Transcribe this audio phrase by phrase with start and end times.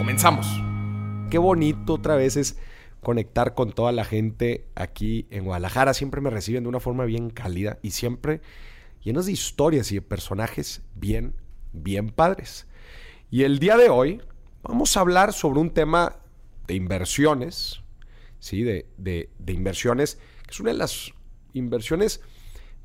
[0.00, 0.46] Comenzamos.
[1.28, 2.56] Qué bonito otra vez es
[3.02, 5.92] conectar con toda la gente aquí en Guadalajara.
[5.92, 8.40] Siempre me reciben de una forma bien cálida y siempre
[9.04, 11.34] llenos de historias y de personajes bien,
[11.74, 12.66] bien padres.
[13.30, 14.22] Y el día de hoy
[14.62, 16.16] vamos a hablar sobre un tema
[16.66, 17.82] de inversiones,
[18.38, 18.62] ¿sí?
[18.62, 20.14] De, de, de inversiones,
[20.46, 21.12] que es una de las
[21.52, 22.22] inversiones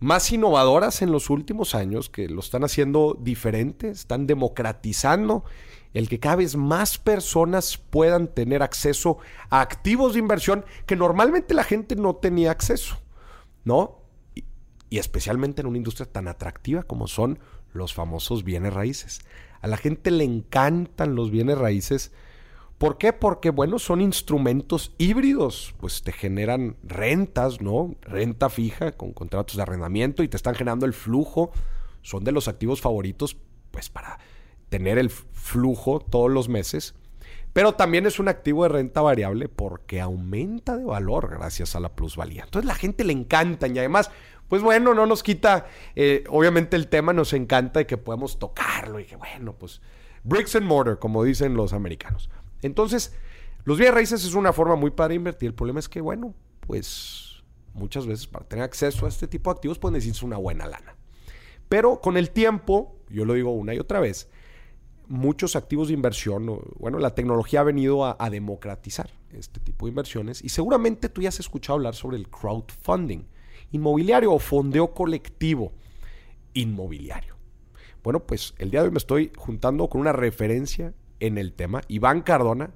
[0.02, 5.46] más innovadoras en los últimos años, que lo están haciendo diferente, están democratizando
[5.96, 9.18] el que cada vez más personas puedan tener acceso
[9.50, 12.98] a activos de inversión que normalmente la gente no tenía acceso,
[13.64, 14.02] ¿no?
[14.36, 14.44] Y,
[14.98, 17.40] especialmente en una industria tan atractiva como son
[17.72, 19.22] los famosos bienes raíces.
[19.62, 22.12] A la gente le encantan los bienes raíces.
[22.78, 23.14] ¿Por qué?
[23.14, 27.96] Porque, bueno, son instrumentos híbridos, pues te generan rentas, ¿no?
[28.02, 31.52] Renta fija con contratos de arrendamiento y te están generando el flujo.
[32.02, 33.38] Son de los activos favoritos,
[33.72, 34.20] pues para
[34.76, 36.96] tener el flujo todos los meses,
[37.54, 41.96] pero también es un activo de renta variable porque aumenta de valor gracias a la
[41.96, 42.44] plusvalía.
[42.44, 44.12] Entonces la gente le encanta y además,
[44.50, 49.00] pues bueno, no nos quita, eh, obviamente el tema nos encanta de que podemos tocarlo
[49.00, 49.80] y que bueno, pues
[50.26, 52.30] bricks and mortar, como dicen los americanos.
[52.62, 53.16] Entonces,
[53.64, 55.48] los bienes raíces es una forma muy para invertir.
[55.48, 56.34] El problema es que, bueno,
[56.68, 57.42] pues
[57.74, 60.98] muchas veces para tener acceso a este tipo de activos, pues necesitas una buena lana.
[61.70, 64.28] Pero con el tiempo, yo lo digo una y otra vez,
[65.08, 70.44] muchos activos de inversión, bueno, la tecnología ha venido a, democratizar este tipo de inversiones
[70.44, 73.24] y seguramente tú ya has escuchado hablar sobre el crowdfunding
[73.72, 75.74] inmobiliario o fondeo colectivo
[76.54, 77.36] inmobiliario.
[78.04, 81.82] Bueno, pues el día de hoy me estoy juntando con una referencia en el tema,
[81.88, 82.72] Iván Cardona,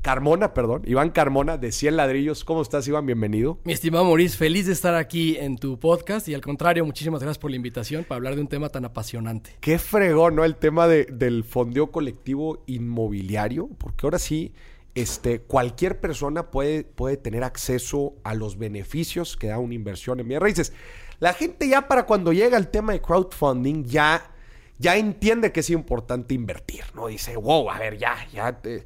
[0.00, 2.44] Carmona, perdón, Iván Carmona de 100 ladrillos.
[2.44, 3.06] ¿Cómo estás, Iván?
[3.06, 3.58] Bienvenido.
[3.64, 7.38] Mi estimado Maurice, feliz de estar aquí en tu podcast y al contrario, muchísimas gracias
[7.38, 9.56] por la invitación para hablar de un tema tan apasionante.
[9.60, 10.44] Qué fregón, ¿no?
[10.44, 14.52] El tema de, del fondeo colectivo inmobiliario, porque ahora sí,
[14.94, 20.28] este, cualquier persona puede, puede tener acceso a los beneficios que da una inversión en
[20.28, 20.72] bienes raíces.
[21.18, 24.30] La gente ya para cuando llega el tema de crowdfunding ya,
[24.78, 27.06] ya entiende que es importante invertir, ¿no?
[27.06, 28.60] Dice, wow, a ver, ya, ya...
[28.60, 28.84] Te,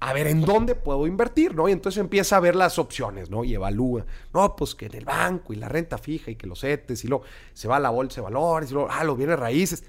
[0.00, 1.68] a ver en dónde puedo invertir, ¿no?
[1.68, 3.44] Y entonces empieza a ver las opciones, ¿no?
[3.44, 6.60] Y evalúa, no, pues que en el banco y la renta fija y que los
[6.60, 9.38] CETES y luego se va a la bolsa de valores y luego, ah, los bienes
[9.38, 9.84] raíces.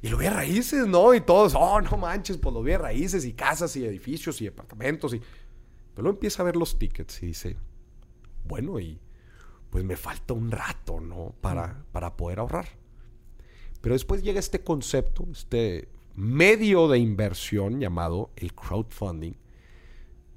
[0.00, 1.12] Y los bienes raíces, ¿no?
[1.12, 5.14] Y todos, oh, no manches, pues los bienes raíces y casas y edificios y departamentos
[5.14, 5.18] y...
[5.18, 7.56] Pero luego empieza a ver los tickets y dice,
[8.44, 9.00] bueno, y
[9.70, 11.34] pues me falta un rato, ¿no?
[11.40, 12.68] Para, para poder ahorrar.
[13.80, 19.34] Pero después llega este concepto, este medio de inversión llamado el crowdfunding,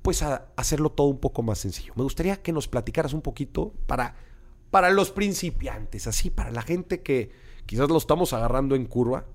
[0.01, 1.93] pues a hacerlo todo un poco más sencillo.
[1.95, 4.15] Me gustaría que nos platicaras un poquito para,
[4.69, 7.31] para los principiantes, así, para la gente que
[7.65, 9.25] quizás lo estamos agarrando en curva,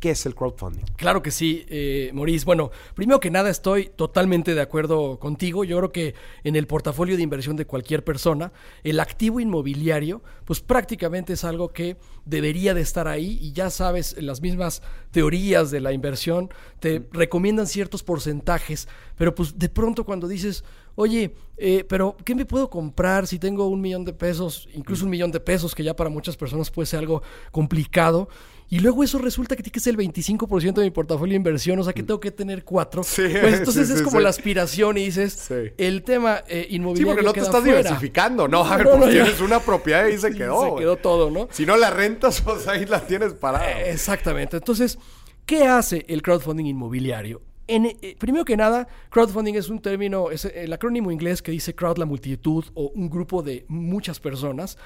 [0.00, 0.84] ¿Qué es el crowdfunding?
[0.96, 2.44] Claro que sí, eh, Maurice.
[2.44, 5.64] Bueno, primero que nada estoy totalmente de acuerdo contigo.
[5.64, 6.14] Yo creo que
[6.44, 8.52] en el portafolio de inversión de cualquier persona,
[8.84, 14.14] el activo inmobiliario, pues prácticamente es algo que debería de estar ahí y ya sabes,
[14.22, 16.48] las mismas teorías de la inversión
[16.78, 20.62] te recomiendan ciertos porcentajes, pero pues de pronto cuando dices,
[20.94, 25.10] oye, eh, pero ¿qué me puedo comprar si tengo un millón de pesos, incluso un
[25.10, 28.28] millón de pesos, que ya para muchas personas puede ser algo complicado?
[28.70, 31.78] Y luego eso resulta que tiene que ser el 25% de mi portafolio de inversión,
[31.78, 33.02] o sea que tengo que tener cuatro.
[33.02, 35.48] pues entonces es como la aspiración y dices,
[35.78, 37.14] el tema eh, inmobiliario.
[37.14, 38.62] Sí, porque no te estás diversificando, ¿no?
[38.64, 40.76] A ver, pues tienes una propiedad y se quedó.
[40.76, 41.48] Se quedó todo, ¿no?
[41.50, 43.70] Si no la rentas, pues ahí la tienes parada.
[43.70, 44.58] Eh, exactamente.
[44.58, 44.98] Entonces,
[45.46, 47.40] ¿qué hace el crowdfunding inmobiliario?
[47.68, 51.98] Eh, primero que nada, crowdfunding es un término, es el acrónimo inglés que dice crowd
[51.98, 54.78] la multitud o un grupo de muchas personas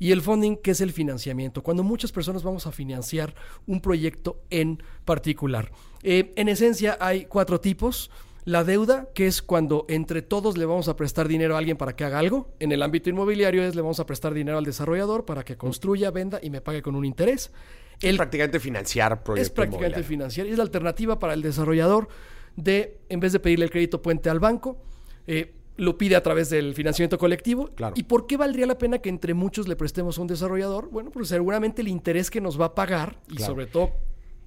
[0.00, 3.34] y el funding que es el financiamiento, cuando muchas personas vamos a financiar
[3.66, 5.70] un proyecto en particular.
[6.02, 8.10] Eh, en esencia hay cuatro tipos.
[8.46, 11.94] La deuda, que es cuando entre todos le vamos a prestar dinero a alguien para
[11.94, 12.48] que haga algo.
[12.58, 16.10] En el ámbito inmobiliario es le vamos a prestar dinero al desarrollador para que construya,
[16.10, 17.52] venda y me pague con un interés.
[18.00, 19.48] es prácticamente financiar proyectos.
[19.48, 20.46] Es prácticamente financiar.
[20.46, 22.08] Y es la alternativa para el desarrollador
[22.56, 24.78] de, en vez de pedirle el crédito puente al banco,
[25.26, 27.70] eh, lo pide a través del financiamiento colectivo.
[27.94, 30.90] ¿Y por qué valdría la pena que entre muchos le prestemos a un desarrollador?
[30.90, 33.90] Bueno, pues seguramente el interés que nos va a pagar y sobre todo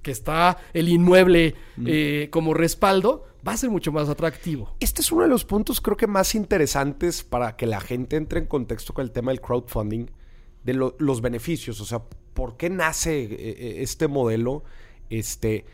[0.03, 4.75] que está el inmueble eh, como respaldo, va a ser mucho más atractivo.
[4.79, 8.39] Este es uno de los puntos creo que más interesantes para que la gente entre
[8.39, 10.07] en contexto con el tema del crowdfunding,
[10.63, 12.03] de los beneficios, o sea,
[12.33, 14.63] ¿por qué nace eh, este modelo?
[15.09, 15.65] Este,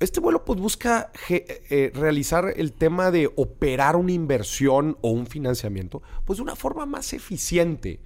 [0.00, 6.02] este vuelo pues busca eh, realizar el tema de operar una inversión o un financiamiento
[6.24, 8.00] pues de una forma más eficiente,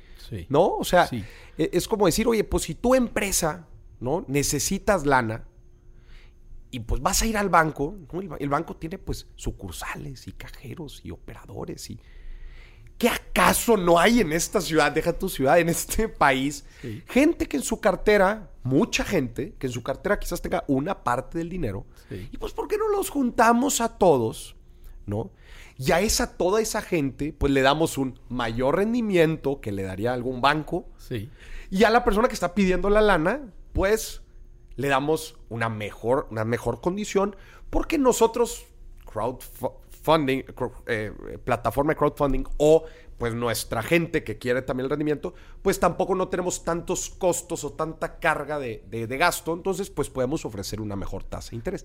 [0.48, 0.76] ¿no?
[0.76, 3.66] O sea, e, es como decir, oye, pues si tu empresa,
[4.00, 4.24] ¿no?
[4.28, 5.44] Necesitas lana
[6.70, 7.96] y pues vas a ir al banco,
[8.38, 11.98] el, banco tiene pues sucursales y cajeros y operadores y...
[12.98, 16.64] ¿Qué acaso no hay en esta ciudad, deja tu ciudad, en este país?
[17.06, 21.38] Gente que en su cartera mucha gente que en su cartera quizás tenga una parte
[21.38, 21.86] del dinero.
[22.10, 24.56] Y pues, ¿por qué no los juntamos a todos?
[25.06, 25.30] ¿No?
[25.78, 30.12] Y a esa, toda esa gente, pues le damos un mayor rendimiento que le daría
[30.12, 30.86] algún banco.
[30.98, 31.30] Sí.
[31.70, 33.40] Y a la persona que está pidiendo la lana,
[33.72, 34.22] pues
[34.76, 37.36] le damos una mejor, una mejor condición.
[37.70, 38.66] Porque nosotros,
[39.06, 39.87] crowdfunding,
[40.86, 41.12] eh,
[41.44, 42.84] plataforma de crowdfunding o
[43.18, 47.72] pues nuestra gente que quiere también el rendimiento, pues tampoco no tenemos tantos costos o
[47.72, 51.84] tanta carga de, gasto, entonces pues podemos ofrecer una mejor tasa de interés.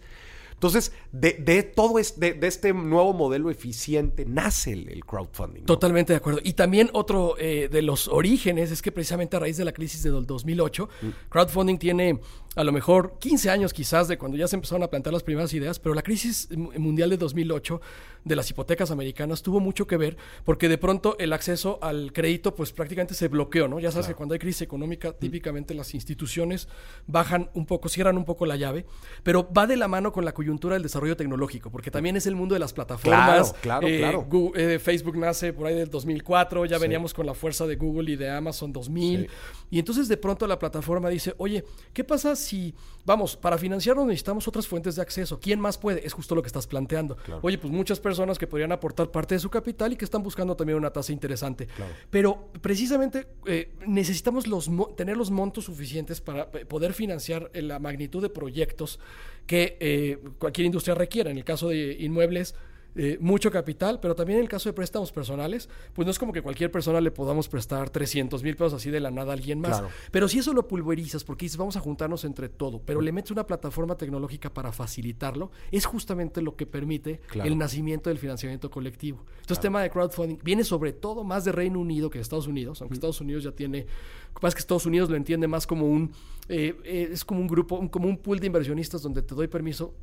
[0.54, 5.64] Entonces, de, todo este, de, este nuevo modelo eficiente nace el, crowdfunding.
[5.64, 6.40] Totalmente de acuerdo.
[6.44, 10.04] Y también otro eh, de los orígenes es que precisamente a raíz de la crisis
[10.04, 11.08] del 2008, mm.
[11.30, 12.22] crowdfunding tiene
[12.56, 15.54] a lo mejor 15 años quizás de cuando ya se empezaron a plantear las primeras
[15.54, 17.82] ideas, pero la crisis mundial de 2008
[18.26, 22.56] de las hipotecas americanas tuvo mucho que ver porque de pronto el acceso al crédito
[22.56, 23.80] pues prácticamente se bloqueó, ¿no?
[23.80, 26.68] Ya sabes que cuando hay crisis económica típicamente las instituciones
[27.08, 28.86] bajan un poco, cierran un poco la llave,
[29.24, 32.36] pero va de la mano con la coyuntura del desarrollo tecnológico, porque también es el
[32.36, 33.54] mundo de las plataformas.
[33.62, 34.52] Claro, claro, eh, claro.
[34.56, 38.16] Eh, Facebook nace por ahí del 2004, ya veníamos con la fuerza de Google y
[38.16, 39.30] de Amazon 2000,
[39.72, 41.64] y entonces de pronto la plataforma dice, oye,
[41.94, 42.76] ¿qué pasa si,
[43.06, 45.40] vamos, para financiarnos necesitamos otras fuentes de acceso?
[45.40, 46.06] ¿Quién más puede?
[46.06, 47.18] Es justo lo que estás planteando.
[47.42, 50.56] Oye, pues muchas personas que podrían aportar parte de su capital y que están buscando
[50.56, 51.68] también una tasa interesante.
[52.10, 58.30] Pero precisamente eh, necesitamos los, tener los montos suficientes para poder financiar la magnitud de
[58.30, 59.00] proyectos
[59.48, 61.32] que eh, cualquier industria requiera.
[61.32, 62.56] En el caso de inmuebles,
[62.96, 66.32] eh, mucho capital, pero también en el caso de préstamos personales, pues no es como
[66.32, 69.60] que cualquier persona le podamos prestar 300 mil pesos así de la nada a alguien
[69.60, 69.84] más.
[70.12, 73.32] Pero si eso lo pulverizas, porque dices, vamos a juntarnos entre todo, pero le metes
[73.32, 79.26] una plataforma tecnológica para facilitarlo, es justamente lo que permite el nacimiento del financiamiento colectivo.
[79.42, 82.82] Entonces, tema de crowdfunding viene sobre todo más de Reino Unido que de Estados Unidos,
[82.82, 85.66] aunque Estados Unidos ya tiene, lo que pasa es que Estados Unidos lo entiende más
[85.68, 86.12] como un,
[86.48, 89.94] eh, eh, es como un grupo, como un pool de inversionistas donde te doy permiso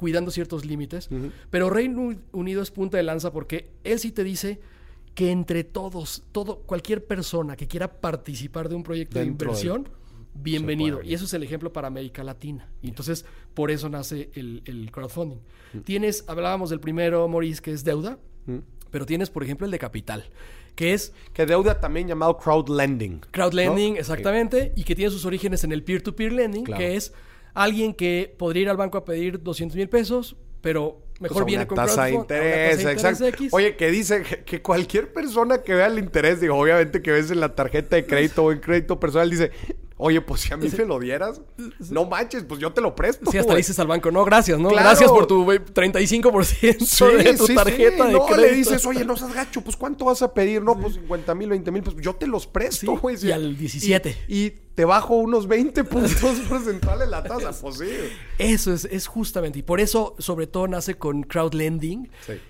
[0.00, 1.10] cuidando ciertos límites.
[1.50, 4.58] Pero Reino Unido es punta de lanza porque él sí te dice
[5.14, 9.90] que entre todos, todo, cualquier persona que quiera participar de un proyecto de inversión,
[10.32, 11.02] bienvenido.
[11.02, 12.66] Y eso es el ejemplo para América Latina.
[12.80, 15.40] Y entonces, por eso nace el, crowdfunding.
[15.84, 18.18] Tienes, hablábamos del primero, Maurice, que es deuda,
[18.90, 20.24] pero tienes, por ejemplo, el de capital,
[20.76, 21.12] que es...
[21.34, 23.20] Que deuda también llamado crowdlending.
[23.32, 27.12] Crowdlending, exactamente, y que tiene sus orígenes en el peer-to-peer lending, que es
[27.54, 31.76] alguien que podría ir al banco a pedir 200 mil pesos, pero mejor viene con
[31.76, 33.24] tasa de interés, exacto.
[33.52, 37.40] Oye, que dice que cualquier persona que vea el interés, digo, obviamente que ves en
[37.40, 39.50] la tarjeta de crédito o en crédito personal, dice,
[40.02, 41.42] Oye, pues si a mí me lo dieras,
[41.90, 43.30] no manches, pues yo te lo presto.
[43.30, 44.70] Sí, hasta dices al banco, no, gracias, ¿no?
[44.70, 49.60] Gracias por tu 35% de tu tarjeta de no, le dices, oye, no seas gacho,
[49.60, 50.62] pues ¿cuánto vas a pedir?
[50.62, 53.18] No, pues 50 mil, 20 mil, pues yo te los presto, güey.
[53.22, 54.24] y al 17.
[54.28, 57.90] Y, te bajo unos 20 puntos porcentuales la tasa, pues sí.
[58.38, 62.08] Eso es, es justamente, y por eso sobre todo nace con crowdlending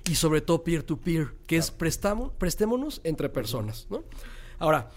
[0.08, 4.04] y sobre todo peer-to-peer, que es prestamos, prestémonos entre personas, ¿no?
[4.60, 4.90] Ahora,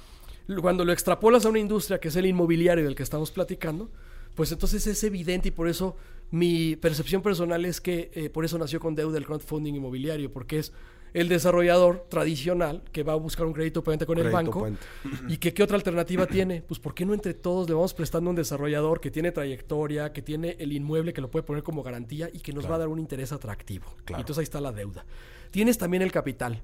[0.62, 3.90] cuando lo extrapolas a una industria que es el inmobiliario del que estamos platicando,
[4.36, 5.96] pues entonces es evidente y por eso
[6.32, 10.60] mi percepción personal es que eh, por eso nació con deuda el crowdfunding inmobiliario, porque
[10.60, 10.74] es
[11.14, 14.68] el desarrollador tradicional que va a buscar un crédito puente con el banco
[15.30, 18.32] y que qué otra alternativa tiene, pues ¿por qué no entre todos le vamos prestando
[18.32, 22.30] un desarrollador que tiene trayectoria, que tiene el inmueble que lo puede poner como garantía
[22.34, 23.86] y que nos va a dar un interés atractivo?
[24.10, 25.06] Y entonces ahí está la deuda.
[25.52, 26.64] Tienes también el capital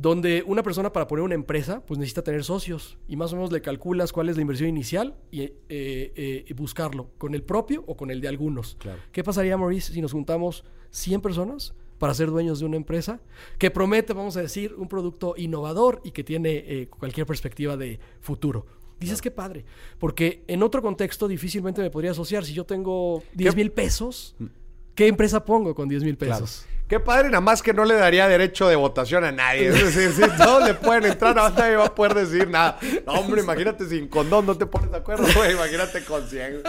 [0.00, 3.50] donde una persona para poner una empresa pues necesita tener socios y más o menos
[3.50, 7.96] le calculas cuál es la inversión inicial y eh, eh, buscarlo con el propio o
[7.96, 8.76] con el de algunos.
[9.10, 13.20] ¿Qué pasaría, Maurice, si nos juntamos 100 personas para ser dueños de una empresa
[13.58, 17.98] que promete, vamos a decir, un producto innovador y que tiene eh, cualquier perspectiva de
[18.20, 18.66] futuro?
[19.00, 19.64] Dices que padre,
[19.98, 22.44] porque en otro contexto difícilmente me podría asociar.
[22.44, 24.46] Si yo tengo 10 mil pesos, mm.
[24.94, 26.66] ¿qué empresa pongo con 10 mil pesos?
[26.88, 29.68] Qué padre, nada más que no le daría derecho de votación a nadie.
[29.68, 32.78] Es decir, si todos le pueden entrar, más nadie va a poder decir nada.
[33.06, 35.52] No, hombre, imagínate sin condón, no te pones de acuerdo, güey.
[35.52, 36.62] Imagínate con 100.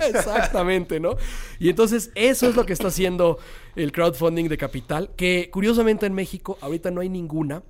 [0.00, 1.16] Exactamente, ¿no?
[1.58, 3.38] Y entonces eso es lo que está haciendo
[3.74, 7.62] el crowdfunding de capital, que curiosamente en México ahorita no hay ninguna.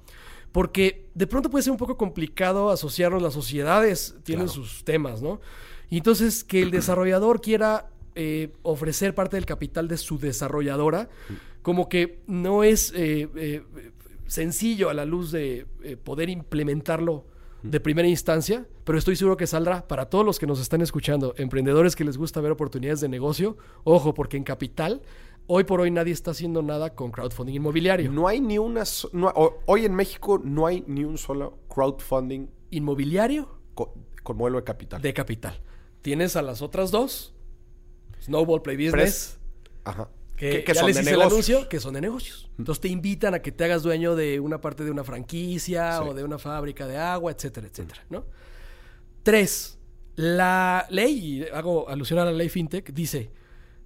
[0.53, 4.63] Porque de pronto puede ser un poco complicado asociarnos, las sociedades tienen Claro.
[4.63, 5.41] sus temas, ¿no?
[5.91, 11.09] Y entonces que el desarrollador quiera eh, ofrecer parte del capital de su desarrolladora,
[11.63, 13.63] como que no es eh, eh,
[14.27, 15.67] sencillo a la luz de
[16.03, 17.25] poder implementarlo
[17.63, 21.35] de primera instancia, pero estoy seguro que saldrá para todos los que nos están escuchando,
[21.37, 25.03] emprendedores que les gusta ver oportunidades de negocio, ojo, porque en capital,
[25.49, 28.13] hoy por hoy nadie está haciendo nada con crowdfunding inmobiliario.
[28.13, 28.85] No hay ni una.
[28.85, 34.37] so- no- o- hoy en México no hay ni un solo crowdfunding Inmobiliario co- con
[34.37, 35.03] modelo de capital.
[35.03, 35.61] de capital.
[36.03, 37.35] Tienes a las otras dos,
[38.23, 40.09] Snowball Play Business, Pres- Ajá.
[40.37, 41.33] que, ya son les de hice el negocios.
[41.51, 42.51] anuncio, que son de negocios.
[42.59, 46.09] Entonces te invitan a que te hagas dueño de una parte de una franquicia Sí.
[46.09, 48.25] o de una fábrica de agua, etcétera, etcétera, ¿no?
[49.23, 49.79] Tres,
[50.15, 53.31] la ley, y hago alusión a la ley FinTech, dice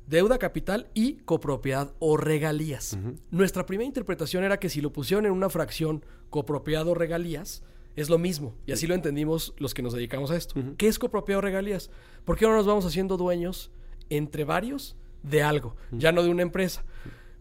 [0.06, 2.98] deuda capital y copropiedad o regalías.
[3.30, 7.62] Nuestra primera interpretación era que si lo pusieron en una fracción copropiedad o regalías,
[7.94, 8.56] es lo mismo.
[8.66, 10.54] Y así lo entendimos los que nos dedicamos a esto.
[10.76, 11.90] ¿Qué es copropiedad o regalías?
[12.24, 13.70] ¿Por qué no nos vamos haciendo dueños
[14.10, 16.84] entre varios de algo, ya no de una empresa?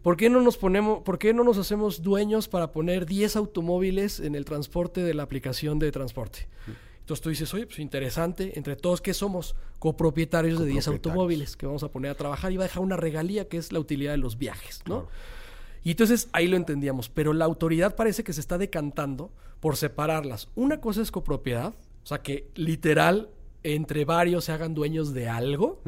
[0.02, 4.18] ¿Por qué no nos ponemos, por qué no nos hacemos dueños para poner 10 automóviles
[4.20, 6.48] en el transporte de la aplicación de transporte?
[7.00, 11.06] Entonces tú dices, oye, pues interesante, entre todos que somos copropietarios de 10 Copropietarios.
[11.06, 13.72] automóviles que vamos a poner a trabajar y va a dejar una regalía que es
[13.72, 15.08] la utilidad de los viajes, ¿no?
[15.82, 20.48] Y entonces ahí lo entendíamos, pero la autoridad parece que se está decantando por separarlas.
[20.54, 21.74] Una cosa es copropiedad,
[22.04, 23.30] o sea que literal
[23.62, 25.80] entre varios se hagan dueños de algo,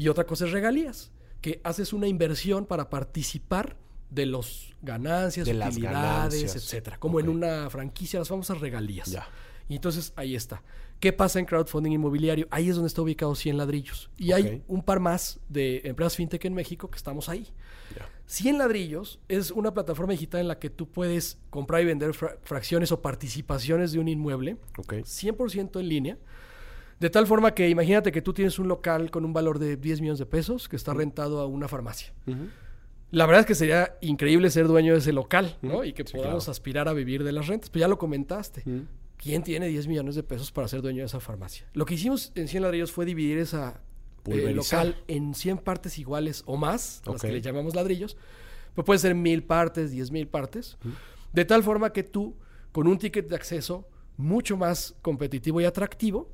[0.00, 3.76] y otra cosa es regalías, que haces una inversión para participar
[4.10, 6.00] de los ganancias, De las utilidades,
[6.42, 6.56] ganancias.
[6.56, 9.10] etcétera, como en una franquicia, las famosas regalías.
[9.10, 9.26] Ya.
[9.68, 10.62] Y entonces ahí está.
[10.98, 12.46] ¿Qué pasa en crowdfunding inmobiliario?
[12.50, 14.10] Ahí es donde está ubicado 100 ladrillos.
[14.18, 17.46] Y hay un par más de empresas fintech en México que estamos ahí.
[17.96, 18.06] Ya.
[18.26, 22.36] 100 ladrillos es una plataforma digital en la que tú puedes comprar y vender fra-
[22.42, 24.94] fracciones o participaciones de un inmueble Ok.
[25.04, 26.18] 100% en línea.
[27.00, 30.00] De tal forma que imagínate que tú tienes un local con un valor de 10
[30.02, 32.12] millones de pesos que está rentado a una farmacia.
[33.10, 35.82] La verdad es que sería increíble ser dueño de ese local, ¿no?
[35.82, 36.50] Y que Sí, podamos claro.
[36.52, 37.70] aspirar a vivir de las rentas.
[37.70, 38.62] Pues ya lo comentaste.
[39.16, 41.66] ¿Quién tiene 10 millones de pesos para ser dueño de esa farmacia?
[41.72, 43.80] Lo que hicimos en 100 ladrillos fue dividir esa
[44.26, 48.16] eh, local en 100 partes iguales o más, las que le llamamos ladrillos.
[48.74, 50.76] Pues puede ser mil partes, 10 mil partes.
[51.32, 52.36] De tal forma que tú,
[52.72, 56.30] con un ticket de acceso mucho más competitivo y atractivo,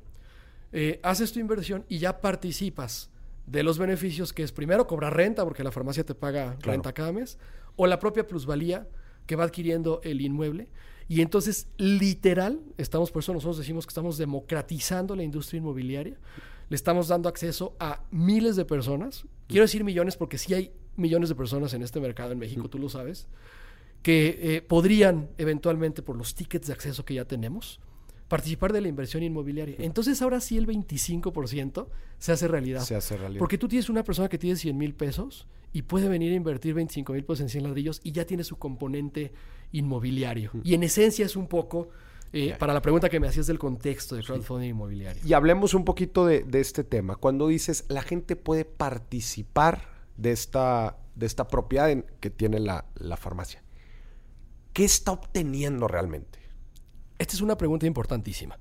[0.71, 3.09] eh, haces tu inversión y ya participas
[3.45, 6.71] de los beneficios que es primero cobrar renta, porque la farmacia te paga Claro.
[6.73, 7.37] renta cada mes,
[7.75, 8.87] o la propia plusvalía
[9.25, 10.69] que va adquiriendo el inmueble.
[11.09, 16.17] Y entonces, literal, estamos, por eso nosotros decimos que estamos democratizando la industria inmobiliaria.
[16.69, 19.23] Le estamos dando acceso a miles de personas.
[19.47, 22.77] Quiero decir millones porque sí hay millones de personas en este mercado en México, tú
[22.79, 23.27] lo sabes,
[24.01, 27.79] que eh, podrían eventualmente, por los tickets de acceso que ya tenemos,
[28.27, 29.75] participar de la inversión inmobiliaria.
[29.79, 31.87] Entonces ahora sí el 25%
[32.19, 32.81] se hace realidad.
[32.81, 33.39] Se hace realidad.
[33.39, 36.73] Porque tú tienes una persona que tiene 100 mil pesos y puede venir a invertir
[36.73, 39.31] 25 mil pesos en 100 ladrillos y ya tiene su componente
[39.71, 40.51] inmobiliario.
[40.63, 41.89] Y en esencia es un poco,
[42.33, 45.21] eh, para la pregunta que me hacías del contexto de crowdfunding inmobiliario.
[45.25, 47.15] Y hablemos un poquito de, de este tema.
[47.15, 52.85] Cuando dices la gente puede participar de esta, de esta propiedad en- que tiene la,
[52.95, 53.63] la farmacia,
[54.73, 56.36] ¿qué está obteniendo realmente?
[57.19, 58.57] Esta es una pregunta importantísima.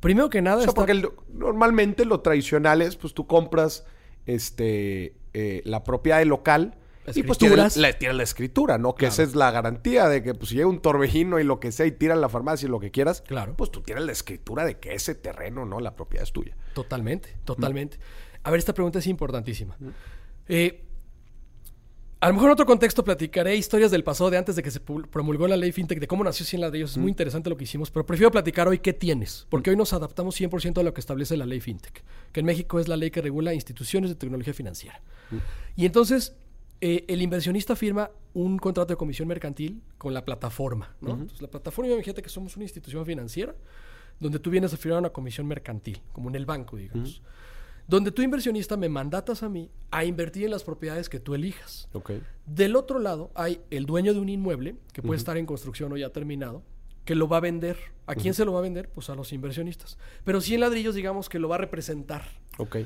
[0.00, 3.84] Primero que nada, O sea, está- porque el- normalmente lo tradicional es, pues tú compras
[4.26, 6.74] este, eh, la propiedad del local
[7.14, 7.76] y pues Escrituras.
[7.76, 8.96] la, tienes la escritura, ¿no?
[8.96, 11.70] Que esa es la garantía de que pues si llega un torbellino y lo que
[11.70, 13.54] sea y tiran la farmacia y lo que quieras, Claro.
[13.56, 15.78] pues tú tienes la escritura de que ese terreno, ¿no?
[15.78, 16.56] La propiedad es tuya.
[16.74, 17.98] Totalmente, totalmente.
[18.42, 19.76] A ver, esta pregunta es importantísima.
[20.48, 20.84] Eh,
[22.18, 24.80] a lo mejor en otro contexto platicaré historias del pasado de antes de que se
[24.80, 26.92] promulgó la ley FinTech, de cómo nació 100 ladrillos.
[26.92, 29.92] Es muy interesante lo que hicimos, pero prefiero platicar hoy qué tienes, porque hoy nos
[29.92, 33.10] adaptamos 100% a lo que establece la ley FinTech, que en México es la ley
[33.10, 35.00] que regula instituciones de tecnología financiera.
[35.76, 36.34] Y entonces,
[36.80, 40.94] eh, el inversionista firma un contrato de comisión mercantil con la plataforma.
[41.00, 41.12] ¿no?
[41.12, 43.54] Entonces, la plataforma, imagínate que somos una institución financiera
[44.20, 47.22] donde tú vienes a firmar una comisión mercantil, como en el banco, digamos.
[47.88, 51.88] Donde tú, inversionista, me mandatas a mí a invertir en las propiedades que tú elijas.
[51.92, 52.12] Ok.
[52.46, 55.96] Del otro lado hay el dueño de un inmueble, que puede estar en construcción o
[55.96, 56.62] ya terminado,
[57.04, 57.76] que lo va a vender.
[58.06, 58.88] ¿A quién se lo va a vender?
[58.88, 59.98] Pues a los inversionistas.
[60.24, 62.22] Pero si en ladrillos, digamos que lo va a representar.
[62.58, 62.76] Ok.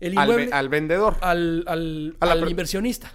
[0.00, 1.16] El Al, inmueble ve- al vendedor.
[1.20, 1.64] al,
[2.48, 3.12] inversionista.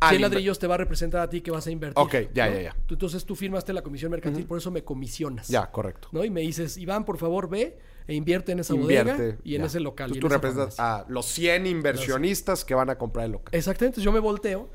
[0.00, 2.02] Al 100 inver- ladrillos te va a representar a ti que vas a invertir.
[2.02, 2.54] Ok, ya, ¿no?
[2.54, 2.76] ya, ya.
[2.88, 5.48] Entonces tú firmaste la comisión mercantil, por eso me comisionas.
[5.48, 6.08] Ya, correcto.
[6.12, 6.22] ¿no?
[6.24, 9.38] Y me dices, Iván, por favor, ve e invierte en esa bodega Invierte.
[9.44, 10.10] y en ese local.
[10.10, 13.54] y en tú representas a los 100 inversionistas que van a comprar el local.
[13.54, 14.68] Exactamente, yo me volteo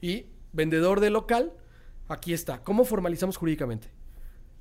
[0.00, 1.52] y vendedor de local,
[2.08, 2.62] aquí está.
[2.62, 3.88] ¿Cómo formalizamos jurídicamente?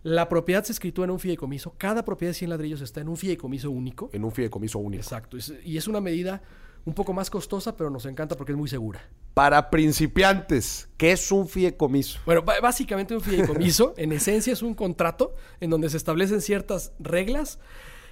[0.04, 1.74] La propiedad se escritúa en un fideicomiso.
[1.78, 4.10] Cada propiedad de 100 ladrillos está en un fideicomiso único.
[4.14, 5.02] En un fideicomiso único.
[5.02, 5.38] Exacto.
[5.64, 6.42] y es una medida
[6.86, 9.02] un poco más costosa, pero nos encanta porque es muy segura.
[9.34, 12.20] Para principiantes, ¿qué es un fideicomiso?
[12.26, 17.60] Bueno, básicamente un fideicomiso, en esencia, es un contrato en donde se establecen ciertas reglas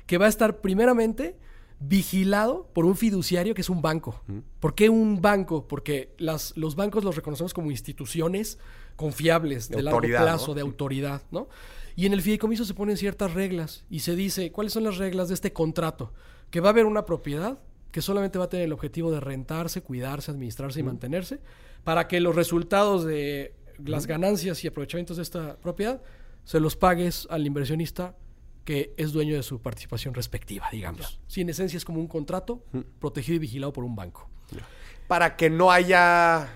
[0.06, 1.38] que va a estar primeramente
[1.80, 4.22] vigilado por un fiduciario que es un banco.
[4.60, 5.68] ¿Por qué un banco?
[5.68, 8.58] Porque las, los bancos los reconocemos como instituciones
[8.96, 10.54] confiables, de, De largo plazo, ¿no?
[10.56, 11.50] de autoridad, ¿no?
[11.96, 15.28] Y en el fideicomiso se ponen ciertas reglas y se dice cuáles son las reglas
[15.28, 16.14] de este contrato.
[16.50, 17.60] Que va a haber una propiedad
[17.92, 21.40] que solamente va a tener el objetivo de rentarse, cuidarse, administrarse y mantenerse,
[21.84, 23.54] para que los resultados de
[23.86, 26.02] las ganancias y aprovechamientos de esta propiedad
[26.44, 28.16] se los pagues al inversionista
[28.66, 31.20] que es dueño de su participación respectiva, digamos.
[31.28, 32.64] Sí, en esencia es como un contrato
[33.00, 34.30] protegido y vigilado por un banco.
[35.08, 36.50] Para que no haya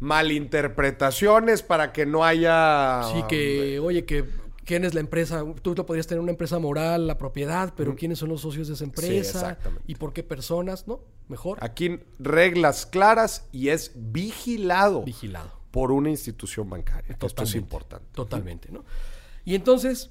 [0.00, 3.02] malinterpretaciones, para que no haya...
[3.12, 4.24] Sí, que, oye, que
[4.64, 8.18] quién es la empresa, tú lo podrías tener una empresa moral, la propiedad, pero quiénes
[8.18, 9.82] son los socios de esa empresa exactamente.
[9.86, 11.00] y por qué personas, ¿no?
[11.28, 15.50] Mejor Aquí reglas claras y es vigilado vigilado.
[15.70, 17.02] por una institución bancaria.
[17.02, 17.58] que Esto es Totalmente.
[17.58, 18.06] importante.
[18.12, 18.84] Totalmente, ¿no?
[19.44, 20.10] Y entonces,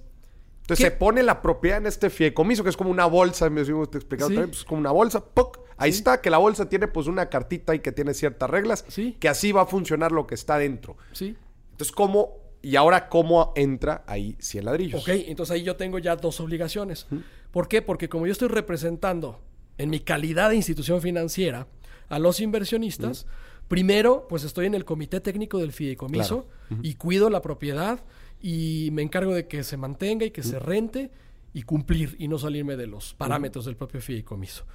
[0.64, 0.92] Entonces ¿Qué?
[0.92, 3.98] se pone la propiedad en este fideicomiso, que es como una bolsa, me decimos, te
[3.98, 4.36] explicado Sí.
[4.36, 5.60] también, pues como una bolsa, ¡puc!
[5.78, 9.18] ahí está, que la bolsa tiene pues una cartita y que tiene ciertas reglas, Sí.
[9.20, 10.96] que así va a funcionar lo que está dentro.
[11.12, 11.36] sí,
[11.72, 12.38] Entonces, ¿cómo?
[12.62, 15.02] Y ahora, ¿cómo entra ahí 100 ladrillos?
[15.02, 17.08] Ok, entonces ahí yo tengo ya dos obligaciones.
[17.52, 17.82] ¿Por qué?
[17.82, 19.42] Porque como yo estoy representando
[19.78, 21.68] en mi calidad de institución financiera
[22.08, 23.26] a los inversionistas,
[23.68, 26.48] primero pues estoy en el comité técnico del fideicomiso
[26.82, 28.00] y cuido la propiedad
[28.44, 31.10] y me encargo de que se mantenga y que se rente
[31.54, 34.66] y cumplir y no salirme de los parámetros del propio fideicomiso.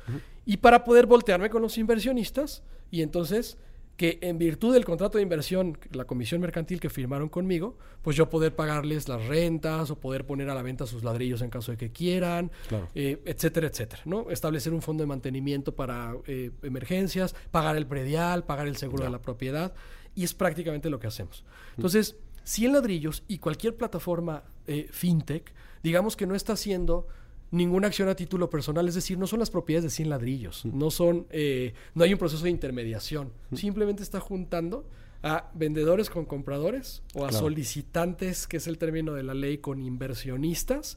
[0.47, 3.59] Y para poder voltearme con los inversionistas y entonces
[3.99, 8.31] que en virtud del contrato de inversión, la comisión mercantil que firmaron conmigo, pues yo
[8.31, 11.79] poder pagarles las rentas o poder poner a la venta sus ladrillos en caso de
[11.79, 12.89] que quieran, Claro.
[12.95, 14.31] eh, etcétera, etcétera, ¿no?
[14.31, 19.11] Establecer un fondo de mantenimiento para eh, emergencias, pagar el predial, pagar el seguro de
[19.11, 19.75] la propiedad,
[20.15, 21.45] y es prácticamente lo que hacemos.
[21.77, 22.15] Entonces,
[22.49, 27.07] 100 ladrillos y cualquier plataforma eh, fintech, digamos que no está haciendo
[27.51, 30.91] ninguna acción a título personal, es decir, no son las propiedades de 100 ladrillos, no
[30.91, 34.89] son, eh, no hay un proceso de intermediación, simplemente está juntando
[35.23, 37.45] a vendedores con compradores o a Claro.
[37.45, 40.97] solicitantes, que es el término de la ley, con inversionistas.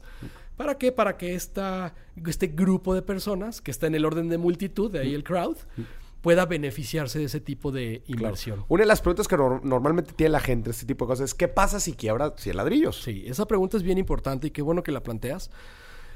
[0.56, 0.90] ¿Para qué?
[0.92, 1.94] Para que esta,
[2.26, 5.56] este grupo de personas, que está en el orden de multitud, de ahí el crowd,
[6.22, 8.20] pueda beneficiarse de ese tipo de Claro.
[8.22, 8.64] inversión.
[8.68, 11.34] Una de las preguntas que nor- normalmente tiene la gente, este tipo de cosas, es
[11.34, 13.02] ¿qué pasa si quiebra 100 ladrillos?
[13.02, 15.50] Sí, esa pregunta es bien importante y qué bueno que la planteas,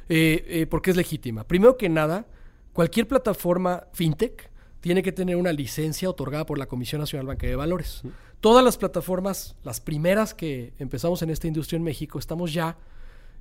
[0.09, 1.45] eh, eh, porque es legítima.
[1.45, 2.27] Primero que nada,
[2.73, 7.57] cualquier plataforma fintech tiene que tener una licencia otorgada por la Comisión Nacional Bancaria de
[7.57, 8.03] Valores.
[8.41, 12.77] Todas las plataformas, las primeras que empezamos en esta industria en México, estamos ya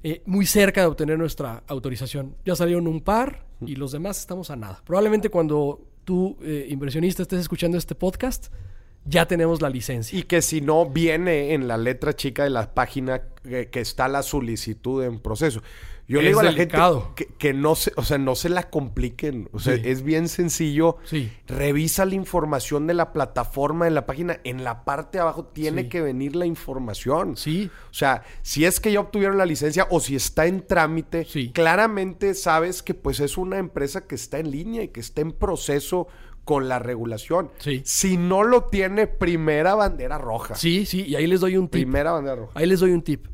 [0.04, 2.36] eh, muy cerca de obtener nuestra autorización.
[2.46, 4.82] Ya salieron un par y los demás estamos a nada.
[4.86, 8.48] Probablemente cuando tú, eh, inversionista, estés escuchando este podcast,
[9.04, 10.18] ya tenemos la licencia.
[10.18, 14.08] Y que si no viene en la letra chica de la página que, que está
[14.08, 15.62] la solicitud en proceso.
[16.08, 17.02] Yo le digo a la delicado.
[17.16, 19.50] gente que, que no se, o sea, no se la compliquen.
[19.54, 19.82] O sea, Sí.
[19.86, 20.98] es bien sencillo.
[21.06, 21.32] Sí.
[21.48, 24.40] Revisa la información de la plataforma en la página.
[24.44, 25.90] En la parte de abajo tiene Sí.
[25.90, 27.38] que venir la información.
[27.38, 27.72] Sí.
[27.90, 31.52] O sea, si es que ya obtuvieron la licencia o si está en trámite, Sí.
[31.52, 35.32] claramente sabes que pues es una empresa que está en línea y que está en
[35.32, 36.08] proceso
[36.44, 37.50] con la regulación.
[37.58, 37.82] Sí.
[37.84, 40.54] Si no lo tiene, primera bandera roja.
[40.54, 41.82] Sí, sí, y ahí les doy un tip.
[41.82, 42.52] Primera bandera roja.
[42.54, 43.26] Ahí les doy un tip.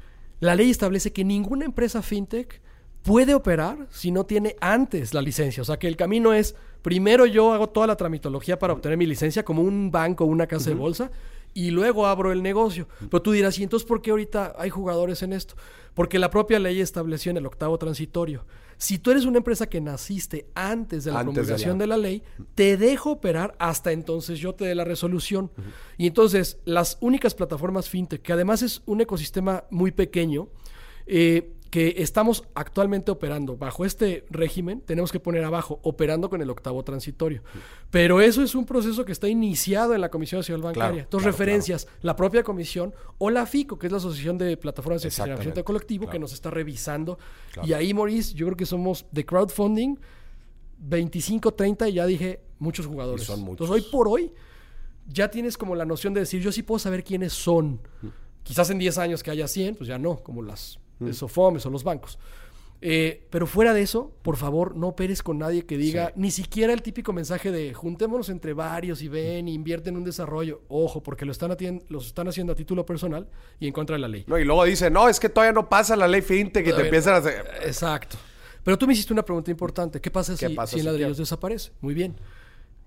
[0.41, 2.61] La ley establece que ninguna empresa fintech
[3.03, 5.61] puede operar si no tiene antes la licencia.
[5.61, 9.05] O sea que el camino es, primero yo hago toda la tramitología para obtener mi
[9.05, 11.11] licencia como un banco o una casa de bolsa
[11.53, 12.87] y luego abro el negocio.
[12.99, 15.53] Pero tú dirás, ¿y entonces por qué ahorita hay jugadores en esto?
[15.93, 18.43] Porque la propia ley estableció en el octavo transitorio.
[18.81, 21.87] Si tú eres una empresa que naciste antes de la Antes de promulgación la- de
[21.87, 22.23] la ley,
[22.55, 25.51] te dejo operar hasta entonces yo te dé la resolución.
[25.99, 30.49] Y entonces, las únicas plataformas fintech, que además es un ecosistema muy pequeño,
[31.05, 36.49] eh, que estamos actualmente operando bajo este régimen, tenemos que poner abajo, operando con el
[36.49, 37.43] octavo transitorio.
[37.89, 40.89] Pero eso es un proceso que está iniciado en la Comisión Nacional Bancaria.
[40.89, 44.57] Claro, Entonces, claro, referencias, la propia comisión o la FICO, que es la Asociación de
[44.57, 47.17] Plataformas de Exactamente, Financiamiento Colectivo, que nos está revisando.
[47.63, 49.95] Y ahí, Maurice, yo creo que somos de crowdfunding
[50.77, 53.23] 25, 30 y ya dije muchos jugadores.
[53.23, 53.65] Son muchos.
[53.65, 54.33] Entonces, hoy por hoy
[55.07, 57.79] ya tienes como la noción de decir, yo sí puedo saber quiénes son.
[58.43, 60.80] Quizás en 10 años que haya 100, pues ya no, como las
[61.13, 62.17] SOFOMES o los bancos.
[62.83, 66.73] Eh, pero fuera de eso, por favor, no operes con nadie que diga ni siquiera
[66.73, 70.61] el típico mensaje de juntémonos entre varios y ven y invierten en un desarrollo.
[70.67, 71.55] Ojo, porque lo están,
[71.89, 74.23] los están haciendo a título personal y en contra de la ley.
[74.25, 76.81] No, y luego dice, no, es que todavía no pasa la ley fintech y te
[76.81, 77.45] empiezan a hacer...
[77.63, 78.17] Exacto.
[78.63, 80.01] Pero tú me hiciste una pregunta importante.
[80.01, 81.71] ¿Qué pasa si, si, el ladrillos desaparece?
[81.81, 82.15] Muy bien.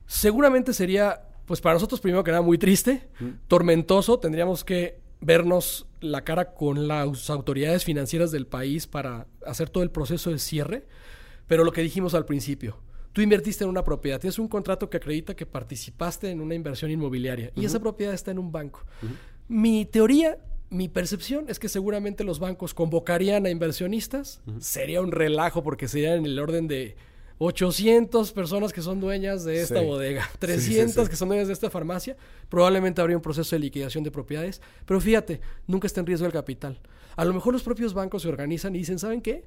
[0.06, 3.08] Seguramente sería, pues para nosotros primero que nada, muy triste,
[3.46, 4.18] tormentoso.
[4.18, 9.90] Tendríamos que vernos la cara con las autoridades financieras del país para hacer todo el
[9.90, 10.86] proceso de cierre.
[11.46, 12.78] Pero lo que dijimos al principio,
[13.12, 16.90] tú invertiste en una propiedad, tienes un contrato que acredita que participaste en una inversión
[16.90, 18.84] inmobiliaria y esa propiedad está en un banco.
[19.48, 20.38] Mi teoría,
[20.70, 26.14] mi percepción es que seguramente los bancos convocarían a inversionistas, sería un relajo porque sería
[26.14, 26.96] en el orden de
[27.38, 32.16] 800 personas que son dueñas de esta bodega, 300 que son dueñas de esta farmacia,
[32.48, 36.32] probablemente habría un proceso de liquidación de propiedades, pero fíjate, nunca está en riesgo el
[36.32, 36.78] capital.
[37.16, 39.44] A lo mejor los propios bancos se organizan y dicen, ¿saben qué?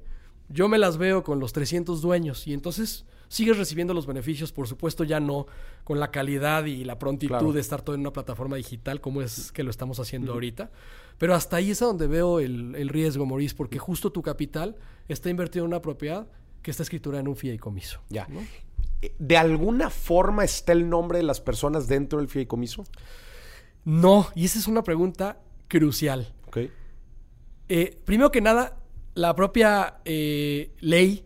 [0.50, 4.66] Yo me las veo con los 300 dueños y entonces sigues recibiendo los beneficios, por
[4.66, 5.46] supuesto ya no
[5.84, 9.52] con la calidad y la prontitud de estar todo en una plataforma digital como es
[9.52, 10.70] que lo estamos haciendo ahorita,
[11.18, 14.76] pero hasta ahí es a donde veo el, el riesgo, Maurice, porque justo tu capital
[15.08, 16.26] está invertido en una propiedad
[16.68, 18.02] que está escritura en un fideicomiso.
[18.10, 18.28] Ya.
[19.18, 22.84] ¿De alguna forma está el nombre de las personas dentro del fideicomiso?
[23.86, 26.34] No, y esa es una pregunta crucial.
[26.46, 26.58] Ok.
[27.70, 28.76] Eh, primero que nada,
[29.14, 31.24] la propia eh, ley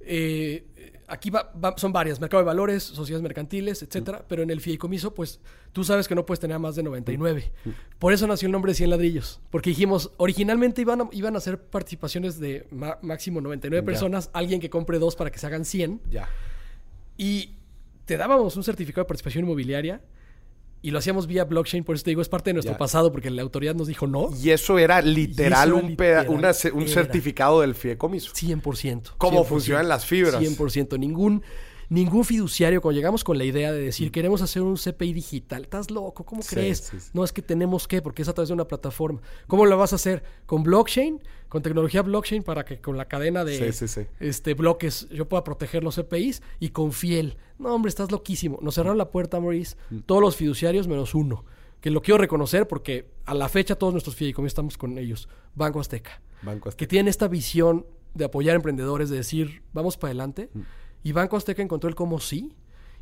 [0.00, 0.66] eh,
[1.12, 1.30] aquí
[1.76, 5.40] son varias, mercado de valores, sociedades mercantiles, etcétera, pero en el fideicomiso, pues
[5.72, 7.52] tú sabes que no puedes tener más de 99.
[7.98, 11.38] Por eso nació el nombre de 100 ladrillos, porque dijimos, originalmente iban a, iban a
[11.38, 12.66] hacer participaciones de
[13.02, 16.00] máximo 99 personas, alguien que compre dos para que se hagan 100.
[16.10, 16.30] Ya.
[17.18, 17.56] Y
[18.06, 20.00] te dábamos un certificado de participación inmobiliaria
[20.82, 23.30] y lo hacíamos vía blockchain, por eso te digo, es parte de nuestro pasado, porque
[23.30, 24.30] la autoridad nos dijo no.
[24.42, 25.96] Y eso era literal, un,
[26.74, 28.32] un certificado del fideicomiso.
[28.32, 29.12] 100%.
[29.16, 30.42] ¿Cómo funcionan las fibras?
[30.42, 30.98] 100%.
[30.98, 31.42] Ningún
[31.92, 34.12] ningún fiduciario, cuando llegamos con la idea de decir mm.
[34.12, 36.90] queremos hacer un CPI digital, estás loco, ¿cómo crees?
[37.12, 39.20] No es que tenemos que, porque es a través de una plataforma.
[39.46, 40.22] ¿Cómo lo vas a hacer?
[40.46, 41.20] ¿Con blockchain?
[41.50, 43.74] ¿Con tecnología blockchain para que con la cadena de
[44.20, 46.42] este, bloques yo pueda proteger los CPIs?
[46.60, 47.36] Y con Fiel.
[47.58, 48.58] No, hombre, estás loquísimo.
[48.62, 49.98] Nos cerraron la puerta, Maurice, mm.
[50.00, 51.44] todos los fiduciarios menos uno.
[51.82, 55.28] Que lo quiero reconocer porque a la fecha todos nuestros fideicomisos estamos con ellos.
[55.54, 56.22] Banco Azteca.
[56.40, 56.78] Banco Azteca.
[56.78, 60.48] Que tienen esta visión de apoyar emprendedores, de decir, vamos para adelante.
[60.54, 60.60] Mm.
[61.02, 62.54] Y Banco Azteca encontró el cómo sí.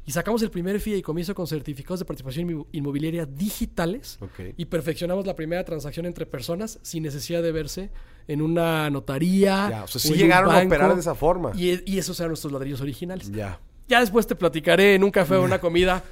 [0.06, 4.18] Y sacamos el primer fideicomiso con certificados de participación inmobiliaria digitales.
[4.56, 7.90] Y perfeccionamos la primera transacción entre personas sin necesidad de verse
[8.26, 9.68] en una notaría.
[9.70, 11.52] Ya, o sea, sí llegaron a operar de esa forma.
[11.54, 13.30] Y, esos eran nuestros ladrillos originales.
[13.30, 13.60] Ya.
[13.88, 16.02] Ya después te platicaré en un café o una comida.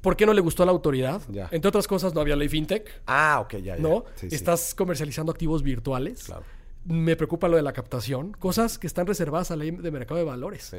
[0.00, 1.22] ¿Por qué no le gustó a la autoridad?
[1.28, 1.48] Ya.
[1.50, 3.02] Entre otras cosas, no había ley fintech.
[3.06, 3.76] Ah, ok, ya, ya.
[3.76, 4.04] ¿No?
[4.22, 6.24] Estás comercializando activos virtuales.
[6.24, 6.44] Claro.
[6.84, 8.32] Me preocupa lo de la captación.
[8.32, 10.64] Cosas que están reservadas a la ley de mercado de valores.
[10.64, 10.76] Sí.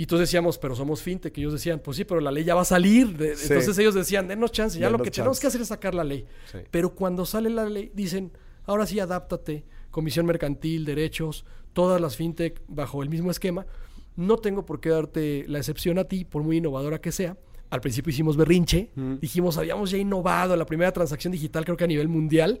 [0.00, 1.36] Y entonces decíamos, pero somos fintech.
[1.36, 3.08] Y ellos decían, pues sí, pero la ley ya va a salir.
[3.08, 6.24] Entonces ellos decían, denos chance, ya lo que tenemos que hacer es sacar la ley.
[6.70, 8.32] Pero cuando sale la ley, dicen,
[8.64, 13.66] ahora sí, adáptate, comisión mercantil, derechos, todas las fintech bajo el mismo esquema.
[14.16, 17.36] No tengo por qué darte la excepción a ti, por muy innovadora que sea.
[17.68, 18.88] Al principio hicimos berrinche,
[19.20, 22.60] dijimos, habíamos ya innovado la primera transacción digital, creo que a nivel mundial.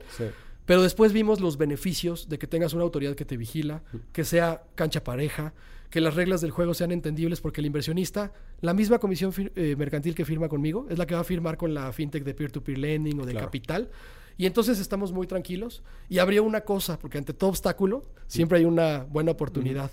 [0.66, 4.62] Pero después vimos los beneficios de que tengas una autoridad que te vigila, que sea
[4.74, 5.54] cancha pareja,
[5.90, 10.14] que las reglas del juego sean entendibles porque el inversionista, la misma comisión eh, mercantil
[10.14, 13.20] que firma conmigo, es la que va a firmar con la fintech de peer-to-peer lending
[13.20, 13.90] o de capital.
[14.36, 15.82] Y entonces estamos muy tranquilos.
[16.08, 19.90] Y habría una cosa, porque ante todo obstáculo siempre hay una buena oportunidad.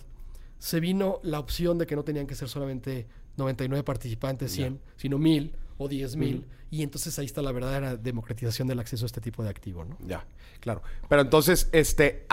[0.59, 5.17] Se vino la opción de que no tenían que ser solamente 99 participantes, 100, sino
[5.17, 6.45] 1000 o 10 mil.
[6.69, 9.97] Y entonces ahí está la verdadera democratización del acceso a este tipo de activo, ¿no?
[10.05, 10.25] Ya,
[10.59, 10.81] claro.
[11.07, 12.25] Pero entonces, este,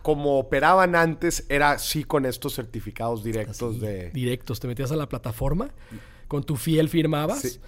[0.00, 4.10] como operaban antes, era sí con estos certificados directos de...
[4.10, 4.60] Directos.
[4.60, 5.70] Te metías a la plataforma,
[6.26, 7.60] con tu fiel firmabas.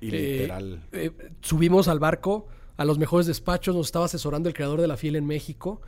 [0.00, 0.82] Y eh, literal.
[0.92, 1.12] Eh,
[1.42, 5.14] subimos al barco a los mejores despachos, nos estaba asesorando el creador de la fiel
[5.14, 5.80] en México.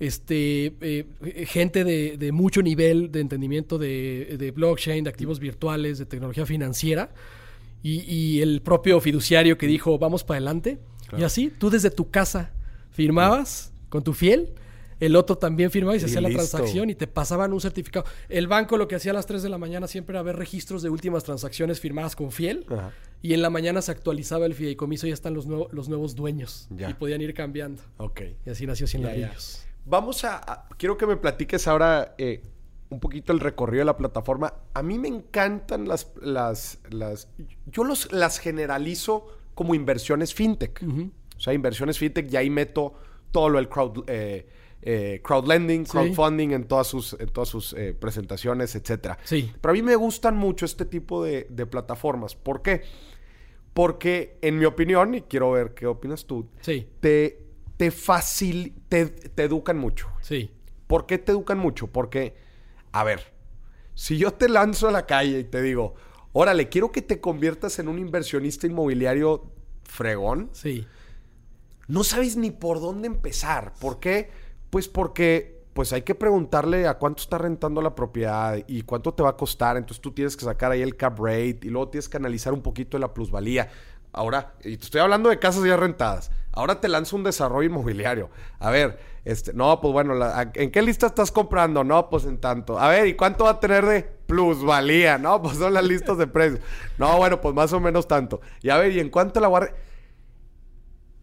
[0.00, 5.98] Este, eh, gente de, de, mucho nivel de entendimiento de, de blockchain, de activos virtuales,
[5.98, 7.10] de tecnología financiera
[7.86, 10.78] y, el propio fiduciario que dijo, vamos para adelante.
[11.16, 12.50] Y así, tú desde tu casa
[12.90, 14.54] firmabas con tu fiel,
[15.00, 18.06] el otro también firmaba y se hacía la transacción y te pasaban un certificado.
[18.30, 20.82] El banco lo que hacía a las 3 de la mañana siempre era ver registros
[20.82, 22.64] de últimas transacciones firmadas con fiel
[23.20, 26.68] y en la mañana se actualizaba el fideicomiso y ya están los, los nuevos dueños
[26.70, 27.82] y podían ir cambiando.
[27.98, 28.22] Ok.
[28.46, 29.66] Y así nació Cien Ladrillos.
[29.84, 32.14] Vamos a, Quiero que me platiques ahora...
[32.16, 32.42] Eh,
[32.94, 34.54] un poquito el recorrido de la plataforma.
[34.72, 37.28] A mí me encantan las, las, las,
[37.66, 40.82] yo los, las generalizo como inversiones fintech.
[41.36, 42.94] O sea, inversiones fintech, y ahí meto
[43.32, 44.46] todo lo del crowd, eh,
[44.80, 49.18] eh, crowdlending, crowdfunding en todas sus, en todas sus eh, presentaciones, etcétera.
[49.24, 49.52] Sí.
[49.60, 52.36] Pero a mí me gustan mucho este tipo de, plataformas.
[52.36, 52.82] ¿Por qué?
[53.72, 56.86] Porque, en mi opinión, y quiero ver qué opinas tú, sí.
[57.00, 57.42] te,
[57.76, 60.08] te, facil, te, te educan mucho.
[60.20, 60.52] Sí.
[60.86, 61.88] ¿Por qué te educan mucho?
[61.88, 62.43] Porque,
[62.94, 63.34] a ver,
[63.94, 65.96] si yo te lanzo a la calle y te digo,
[66.32, 69.50] órale, quiero que te conviertas en un inversionista inmobiliario
[69.82, 70.50] fregón.
[70.52, 70.86] Sí.
[71.88, 73.72] No sabes ni por dónde empezar.
[73.80, 74.30] ¿Por qué?
[74.70, 79.24] Pues porque pues hay que preguntarle a cuánto está rentando la propiedad y cuánto te
[79.24, 79.76] va a costar.
[79.76, 82.62] Entonces tú tienes que sacar ahí el cap rate y luego tienes que analizar un
[82.62, 83.68] poquito de la plusvalía.
[84.14, 86.30] Ahora, y te estoy hablando de casas ya rentadas.
[86.52, 88.30] Ahora te lanzo un desarrollo inmobiliario.
[88.60, 90.14] A ver, este, no, pues bueno,
[90.54, 91.82] ¿en qué lista estás comprando?
[91.82, 92.78] No, pues en tanto.
[92.78, 95.18] A ver, ¿y cuánto va a tener de plusvalía?
[95.18, 96.60] No, pues son las listas de precios.
[96.96, 98.40] No, bueno, pues más o menos tanto.
[98.62, 99.72] Y a ver, ¿y en cuánto la guarda?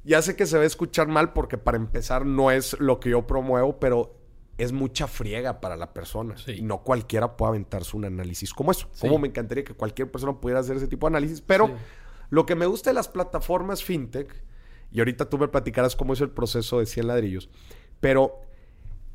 [0.03, 3.11] Ya sé que se va a escuchar mal porque para empezar no es lo que
[3.11, 4.15] yo promuevo, pero
[4.57, 6.35] es mucha friega para la persona.
[6.47, 8.87] Y no cualquiera puede aventarse un análisis como eso.
[8.99, 11.71] Como me encantaría que cualquier persona pudiera hacer ese tipo de análisis, pero
[12.31, 14.33] lo que me gusta de las plataformas fintech,
[14.91, 17.49] y ahorita tú me platicarás cómo es el proceso de 100 ladrillos,
[17.99, 18.41] pero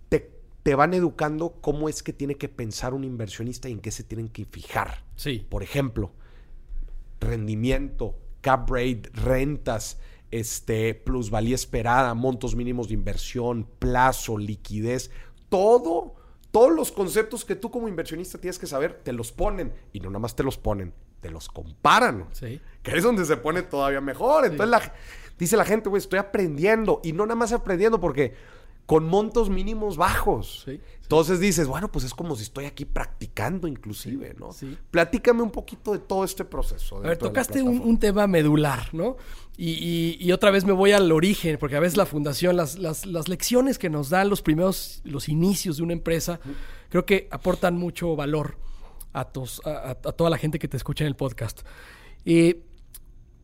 [0.09, 0.31] te,
[0.63, 4.05] te, van educando cómo es que tiene que pensar un inversionista y en qué se
[4.05, 5.05] tienen que fijar.
[5.17, 5.45] Sí.
[5.49, 6.13] Por ejemplo,
[7.21, 9.99] rendimiento, cap rate, rentas,
[10.31, 15.11] este, plusvalía esperada, montos mínimos de inversión, plazo, liquidez,
[15.49, 16.15] todo,
[16.51, 20.11] todos los conceptos que tú como inversionista tienes que saber, te los ponen y no
[20.11, 22.29] nada más te los ponen, te los comparan.
[22.33, 22.61] Sí.
[22.87, 24.45] Que es donde se pone todavía mejor.
[24.45, 24.93] Entonces la,
[25.37, 27.01] dice la gente, güey, estoy aprendiendo.
[27.03, 28.35] Y no nada más aprendiendo porque
[28.87, 30.65] con montos mínimos bajos.
[31.03, 34.53] Entonces dices, bueno, pues es como si estoy aquí practicando inclusive, ¿no?
[34.53, 34.79] Sí.
[34.93, 36.99] Platícame un poquito de todo este proceso.
[36.99, 39.17] A ver, tocaste un, tema medular, ¿no?
[39.59, 43.79] Y, otra vez me voy al origen, porque a veces la fundación, las, las, lecciones
[43.79, 46.39] que nos dan los primeros, los inicios de una empresa,
[46.89, 48.57] creo que aportan mucho valor
[49.13, 51.63] a, a, toda la gente que te escucha en el podcast.
[52.25, 52.57] Y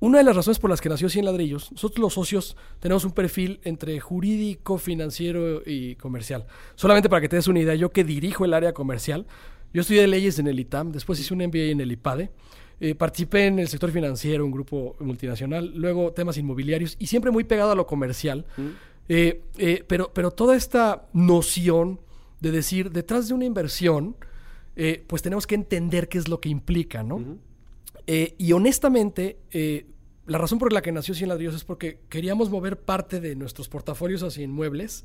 [0.03, 3.13] una de las razones por las que nació 100 ladrillos, nosotros los socios tenemos un
[3.13, 6.45] perfil entre jurídico, financiero y comercial.
[6.75, 9.27] Solamente para que te des una idea, yo que dirijo el área comercial,
[9.73, 12.33] yo estudié leyes en el ITAM, después hice un MBA en el IPADE,
[12.81, 17.45] eh, participé en el sector financiero, un grupo multinacional, luego temas inmobiliarios y siempre muy
[17.45, 18.45] pegado a lo comercial.
[18.57, 18.69] Mm.
[19.09, 22.01] Eh, eh, pero, pero toda esta noción
[22.41, 24.17] de decir, detrás de una inversión,
[25.07, 27.39] pues tenemos que entender qué es lo que implica, ¿no?
[28.07, 29.87] Eh, y honestamente, eh,
[30.27, 33.69] la razón por la que nació Cien Ladrillos es porque queríamos mover parte de nuestros
[33.69, 35.05] portafolios hacia inmuebles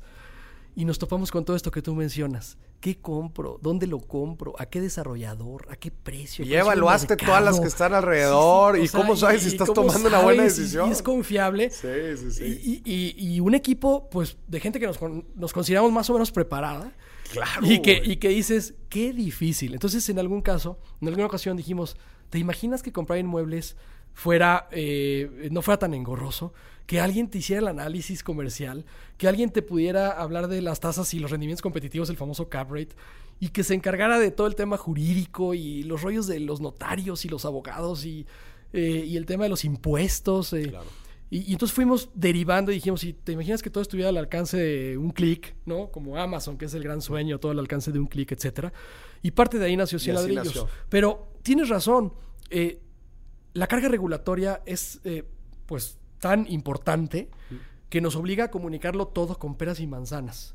[0.78, 2.56] y nos topamos con todo esto que tú mencionas.
[2.80, 3.58] ¿Qué compro?
[3.60, 4.54] ¿Dónde lo compro?
[4.58, 5.66] ¿A qué desarrollador?
[5.70, 6.44] ¿A qué precio?
[6.44, 8.78] Y evaluaste todas las que están alrededor.
[8.78, 10.88] ¿Y cómo sabes si estás tomando una buena decisión?
[10.88, 11.70] Y es confiable.
[11.70, 12.82] Sí, sí, sí.
[12.84, 15.00] Y, un equipo, pues, de gente que nos,
[15.34, 16.92] nos consideramos más o menos preparada.
[17.32, 17.66] Claro.
[17.66, 19.74] Y que, y que dices, qué difícil.
[19.74, 21.96] Entonces, en algún caso, en alguna ocasión dijimos,
[22.30, 23.76] ¿te imaginas que comprar inmuebles
[24.14, 26.52] fuera, eh, no fuera tan engorroso?
[26.86, 28.86] Que alguien te hiciera el análisis comercial,
[29.18, 32.70] que alguien te pudiera hablar de las tasas y los rendimientos competitivos, el famoso cap
[32.70, 32.96] rate,
[33.40, 37.24] y que se encargara de todo el tema jurídico y los rollos de los notarios
[37.24, 38.26] y los abogados y,
[38.72, 40.52] eh, el tema de los impuestos.
[40.52, 40.68] Eh.
[40.70, 40.86] Claro.
[41.30, 44.98] Y, entonces fuimos derivando y dijimos, si te imaginas que todo estuviera al alcance de
[44.98, 45.90] un clic, ¿no?
[45.90, 48.72] Como Amazon, que es el gran sueño, todo al alcance de un clic, etcétera.
[49.22, 50.66] Y parte de ahí nació Cien Ladrillos.
[50.88, 52.14] Pero tienes razón,
[52.50, 52.80] eh,
[53.52, 55.24] la carga regulatoria es eh,
[55.66, 57.28] pues tan importante
[57.88, 60.54] que nos obliga a comunicarlo todo con peras y manzanas.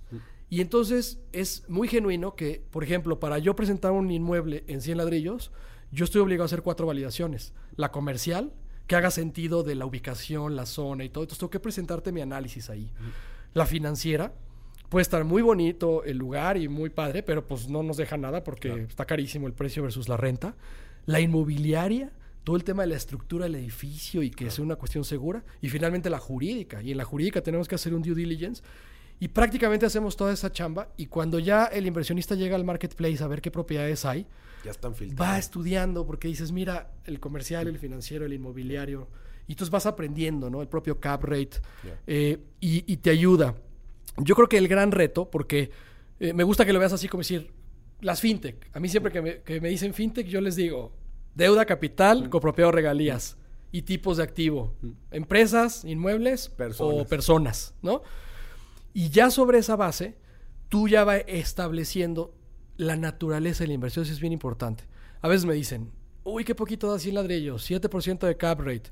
[0.49, 4.97] Y entonces es muy genuino que, por ejemplo, para yo presentar un inmueble en 100
[4.97, 5.51] ladrillos,
[5.91, 7.53] yo estoy obligado a hacer cuatro validaciones.
[7.75, 8.53] La comercial,
[8.87, 11.23] que haga sentido de la ubicación, la zona y todo.
[11.23, 12.91] Entonces tengo que presentarte mi análisis ahí.
[13.53, 14.33] La financiera,
[14.89, 18.43] puede estar muy bonito el lugar y muy padre, pero pues no nos deja nada
[18.43, 20.55] porque está carísimo el precio versus la renta.
[21.05, 22.11] La inmobiliaria,
[22.43, 25.43] todo el tema de la estructura del edificio y que sea una cuestión segura.
[25.61, 26.81] Y finalmente la jurídica.
[26.81, 28.61] Y en la jurídica tenemos que hacer un due diligence.
[29.19, 30.89] Y prácticamente hacemos toda esa chamba.
[30.97, 34.27] Y cuando ya el inversionista llega al marketplace a ver qué propiedades hay,
[34.63, 39.09] ya están Va estudiando porque dices, mira, el comercial, el financiero, el inmobiliario.
[39.47, 40.61] Y entonces vas aprendiendo, ¿no?
[40.61, 41.59] El propio cap rate.
[42.07, 43.55] Eh, y, te ayuda.
[44.17, 45.71] Yo creo que el gran reto, porque
[46.19, 47.51] eh, me gusta que lo veas así como decir,
[47.99, 48.69] las fintech.
[48.73, 50.93] A mí siempre que me, dicen fintech, yo les digo,
[51.35, 53.37] deuda capital, copropiado regalías
[53.71, 54.73] y tipos de activo.
[55.11, 58.01] Empresas, inmuebles o personas, ¿no?
[58.93, 60.15] Y ya sobre esa base,
[60.69, 62.33] tú ya vas estableciendo
[62.77, 64.83] la naturaleza de la inversión es bien importante.
[65.21, 65.91] A veces me dicen,
[66.23, 68.89] uy, qué poquito da 100 ladrillos, 7% de cap rate.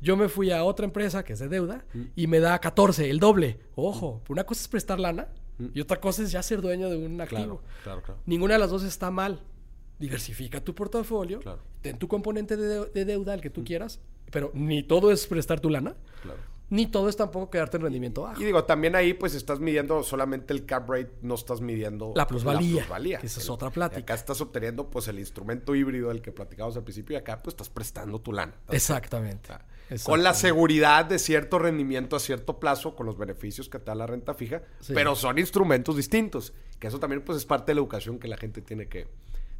[0.00, 3.18] Yo me fui a otra empresa que es de deuda y me da 14, el
[3.18, 3.58] doble.
[3.74, 5.28] Ojo, una cosa es prestar lana
[5.74, 7.62] y otra cosa es ya ser dueño de un activo.
[7.82, 8.20] claro, claro.
[8.26, 9.40] Ninguna de las dos está mal.
[9.98, 11.60] Diversifica tu portafolio, Claro.
[11.82, 13.98] ten tu componente de, de deuda, el que tú quieras,
[14.30, 16.38] pero ni todo es prestar tu lana, Claro.
[16.70, 18.40] Ni todo es tampoco quedarte en rendimiento bajo.
[18.40, 22.26] Y digo, también ahí pues estás midiendo solamente el cap rate, no estás midiendo La
[22.26, 23.18] plusvalía, plusvalía.
[23.18, 24.00] que esa es otra plática.
[24.00, 27.42] y Acá estás obteniendo pues el instrumento híbrido del que platicamos al principio y acá
[27.42, 28.54] pues estás prestando tu lana.
[28.70, 29.50] Exactamente.
[29.90, 30.04] Exactamente.
[30.04, 33.94] Con la seguridad de cierto rendimiento a cierto plazo, con los beneficios que te da
[33.94, 34.92] la renta fija, Sí.
[34.94, 36.52] pero son instrumentos distintos.
[36.78, 39.08] Que eso también pues es parte de la educación que la gente tiene que,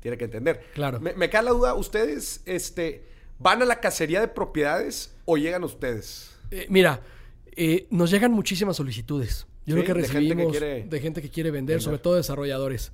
[0.01, 0.67] tiene que entender.
[0.75, 1.01] Claro.
[1.01, 5.65] Me, me queda la duda, ¿ustedes este, van a la cacería de propiedades o llegan
[5.65, 6.37] ustedes?
[6.51, 7.01] Eh, mira,
[7.57, 9.47] eh, nos llegan muchísimas solicitudes.
[9.67, 11.83] Yo Sí, creo que de gente que recibimos quiere de gente que quiere vender, vender.
[11.83, 12.93] sobre todo desarrolladores.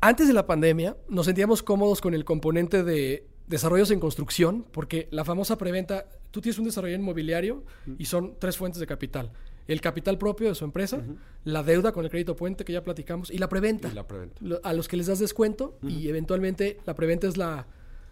[0.00, 5.08] Antes de la pandemia, nos sentíamos cómodos con el componente de desarrollos en construcción, porque
[5.10, 7.64] la famosa preventa, tú tienes un desarrollo inmobiliario
[7.98, 9.32] y son tres fuentes de capital.
[9.66, 11.02] El capital propio de su empresa,
[11.44, 13.88] la deuda con el crédito puente que ya platicamos y la preventa.
[13.88, 14.40] Y la preventa.
[14.62, 17.66] A los que les das descuento y eventualmente la preventa es la,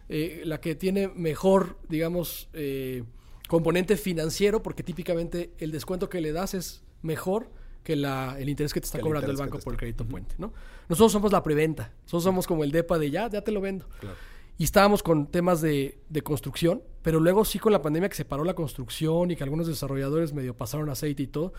[0.08, 3.04] eh, la que tiene mejor, digamos, eh,
[3.46, 7.50] componente financiero, porque típicamente el descuento que le das es mejor
[7.82, 10.34] que la, el interés que te está Que cobrando el banco por el crédito puente,
[10.38, 10.52] ¿no?
[10.88, 13.88] Nosotros somos la preventa, nosotros somos como el DEPA de ya, ya te lo vendo.
[14.00, 14.16] Claro.
[14.58, 18.24] Y estábamos con temas de, de construcción, pero luego sí con la pandemia que se
[18.24, 21.52] paró la construcción y que algunos desarrolladores medio pasaron aceite y todo.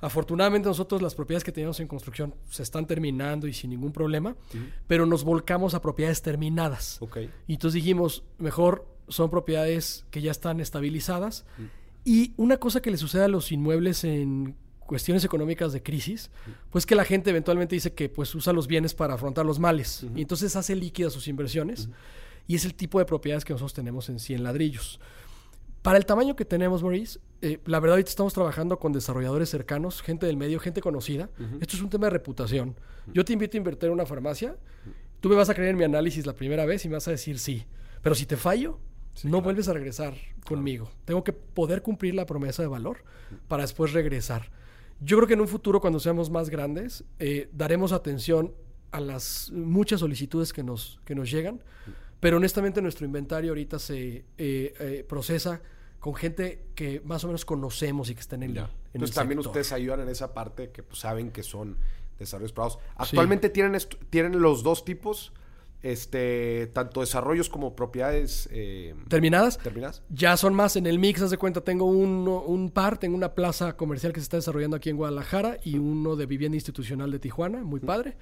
[0.00, 4.36] Afortunadamente nosotros las propiedades que teníamos en construcción se están terminando y sin ningún problema,
[4.86, 6.98] pero nos volcamos a propiedades terminadas.
[7.00, 7.18] Ok.
[7.46, 11.44] Y entonces dijimos, mejor son propiedades que ya están estabilizadas.
[12.04, 14.54] Y una cosa que le sucede a los inmuebles en
[14.86, 16.30] cuestiones económicas de crisis,
[16.70, 20.06] pues que la gente eventualmente dice que pues usa los bienes para afrontar los males
[20.14, 21.88] y entonces hace líquidas sus inversiones
[22.46, 25.00] y es el tipo de propiedades que nosotros tenemos en 100 ladrillos.
[25.82, 30.02] Para el tamaño que tenemos, Maurice, eh, la verdad ahorita estamos trabajando con desarrolladores cercanos,
[30.02, 31.28] gente del medio, gente conocida.
[31.60, 32.74] Esto es un tema de reputación.
[33.12, 34.56] Yo te invito a invertir en una farmacia,
[35.20, 37.12] tú me vas a creer en mi análisis la primera vez y me vas a
[37.12, 37.64] decir sí.
[38.02, 38.78] Pero si te fallo,
[39.24, 40.90] no vuelves a regresar conmigo.
[41.04, 42.98] Tengo que poder cumplir la promesa de valor
[43.48, 44.50] para después regresar.
[45.00, 48.54] Yo creo que en un futuro, cuando seamos más grandes, eh, daremos atención
[48.92, 51.62] a las muchas solicitudes que nos, que nos llegan,
[52.20, 55.60] pero honestamente nuestro inventario ahorita se eh, eh, procesa
[56.00, 58.62] con gente que más o menos conocemos y que está en el, Ya.
[58.62, 59.50] en el Entonces también sector.
[59.50, 61.76] ustedes ayudan en esa parte que pues, saben que son
[62.18, 62.78] desarrollos privados.
[62.94, 65.32] Actualmente tienen, tienen los dos tipos,
[65.92, 69.58] este, tanto desarrollos como propiedades eh, ¿Terminadas?
[69.58, 70.02] terminadas.
[70.10, 73.34] Ya son más en el mix, haz de cuenta, tengo uno- un par, tengo una
[73.34, 77.18] plaza comercial que se está desarrollando aquí en Guadalajara y uno de vivienda institucional de
[77.18, 78.16] Tijuana, muy padre.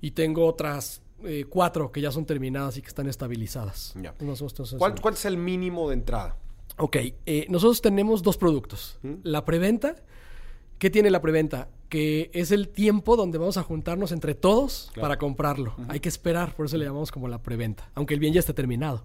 [0.00, 3.92] Y tengo otras eh, cuatro que ya son terminadas y que están estabilizadas.
[3.96, 4.10] Ya.
[4.10, 6.36] Entonces, nosotros estamos ¿Cuál, haciendo- cuál es el mínimo de entrada?
[6.78, 6.96] Ok,
[7.26, 8.98] eh, nosotros tenemos dos productos.
[9.22, 9.96] La preventa,
[10.80, 11.68] ¿qué tiene la preventa?
[11.88, 15.76] Que es el tiempo donde vamos a juntarnos entre todos para comprarlo.
[15.86, 18.54] Hay que esperar, por eso le llamamos como la preventa, aunque el bien ya esté
[18.54, 19.04] terminado.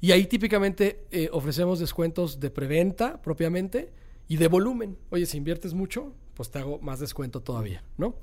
[0.00, 3.90] Y ahí típicamente eh, ofrecemos descuentos de preventa propiamente
[4.28, 4.96] y de volumen.
[5.10, 8.14] Oye, si inviertes mucho, pues te hago más descuento todavía, ¿no?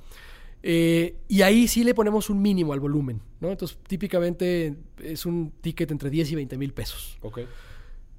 [0.62, 3.50] Eh, y ahí sí le ponemos un mínimo al volumen, ¿no?
[3.50, 7.18] Entonces, típicamente es un ticket entre 10 y 20 mil pesos.
[7.22, 7.40] Ok.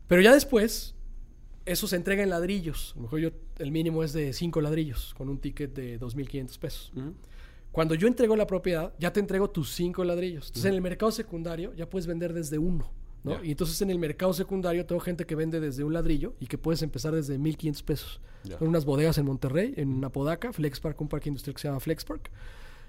[0.08, 0.93] Pero ya después,
[1.66, 2.92] eso se entrega en ladrillos.
[2.92, 6.58] A lo mejor yo, el mínimo es de 5 ladrillos, con un ticket de 2.500
[6.58, 6.92] pesos.
[7.72, 10.46] Cuando yo entrego la propiedad, ya te entrego tus 5 ladrillos.
[10.48, 12.90] Entonces, en el mercado secundario ya puedes vender desde uno.
[13.24, 13.42] ¿no?
[13.42, 16.58] Y entonces en el mercado secundario tengo gente que vende desde un ladrillo y que
[16.58, 18.20] puedes empezar desde 1.500 pesos.
[18.58, 22.30] Son unas bodegas en Monterrey, en Apodaca, Flexpark, un parque industrial que se llama Flexpark.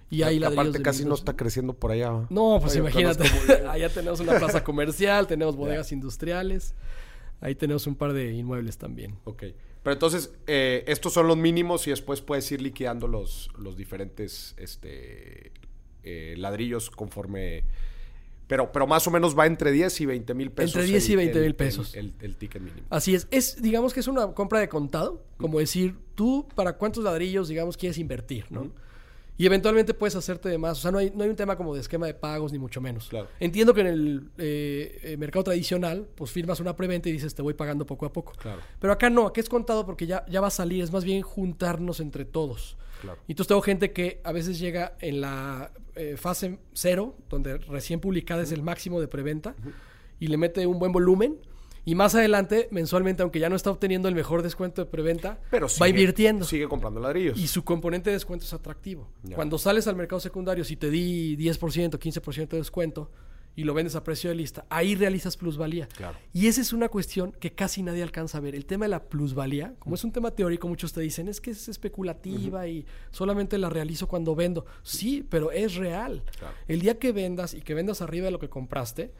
[0.09, 1.19] Y Que ladrillos aparte casi no 1200.
[1.19, 2.27] está creciendo por allá.
[2.29, 3.23] No, pues imagínate.
[3.69, 6.75] Allá tenemos una plaza comercial, tenemos bodegas industriales.
[7.41, 9.15] Ahí tenemos un par de inmuebles también.
[9.25, 9.43] Ok.
[9.83, 14.55] Pero entonces, eh, estos son los mínimos y después puedes ir liquidando los, los diferentes
[14.57, 15.51] este,
[16.03, 17.63] eh, ladrillos conforme...
[18.47, 20.75] Pero, pero más o menos va entre 10 y 20 mil pesos.
[20.75, 21.95] Entre 10 y el- 20 mil pesos.
[21.95, 22.85] El, el- el ticket mínimo.
[22.91, 23.27] Así es.
[23.31, 25.23] Es, digamos que es una compra de contado.
[25.37, 25.41] Mm.
[25.41, 28.71] Como decir, tú para cuántos ladrillos, digamos, quieres invertir, ¿no?
[29.37, 30.77] Y eventualmente puedes hacerte de más.
[30.77, 32.79] O sea, no hay, no hay un tema como de esquema de pagos, ni mucho
[32.79, 33.07] menos.
[33.09, 33.27] Claro.
[33.39, 37.41] Entiendo que en el eh, eh, mercado tradicional, pues firmas una preventa y dices, te
[37.41, 38.33] voy pagando poco a poco.
[38.33, 38.61] Claro.
[38.79, 40.83] Pero acá no, aquí es contado porque ya, ya va a salir.
[40.83, 42.77] Es más bien juntarnos entre todos.
[43.01, 43.19] Claro.
[43.27, 47.99] Y entonces tengo gente que a veces llega en la eh, fase cero, donde recién
[47.99, 49.55] publicada es el máximo de preventa,
[50.19, 51.37] y le mete un buen volumen.
[51.85, 55.67] Y más adelante, mensualmente, aunque ya no está obteniendo el mejor descuento de preventa, Pero
[55.79, 56.43] va invirtiendo.
[56.43, 57.37] Sigue comprando ladrillos.
[57.37, 59.07] Y su componente de descuento es atractivo.
[59.23, 59.35] Ya.
[59.35, 63.11] Cuando sales al mercado secundario, si te di 10%, 15% de descuento
[63.55, 65.87] y lo vendes a precio de lista, ahí realizas plusvalía.
[65.87, 66.17] Claro.
[66.33, 68.55] Y esa es una cuestión que casi nadie alcanza a ver.
[68.55, 71.51] El tema de la plusvalía, como es un tema teórico, muchos te dicen, es que
[71.51, 74.65] es especulativa y solamente la realizo cuando vendo.
[74.83, 76.23] Sí, pero es real.
[76.37, 76.53] Claro.
[76.67, 79.13] El día que vendas y que vendas arriba de lo que compraste,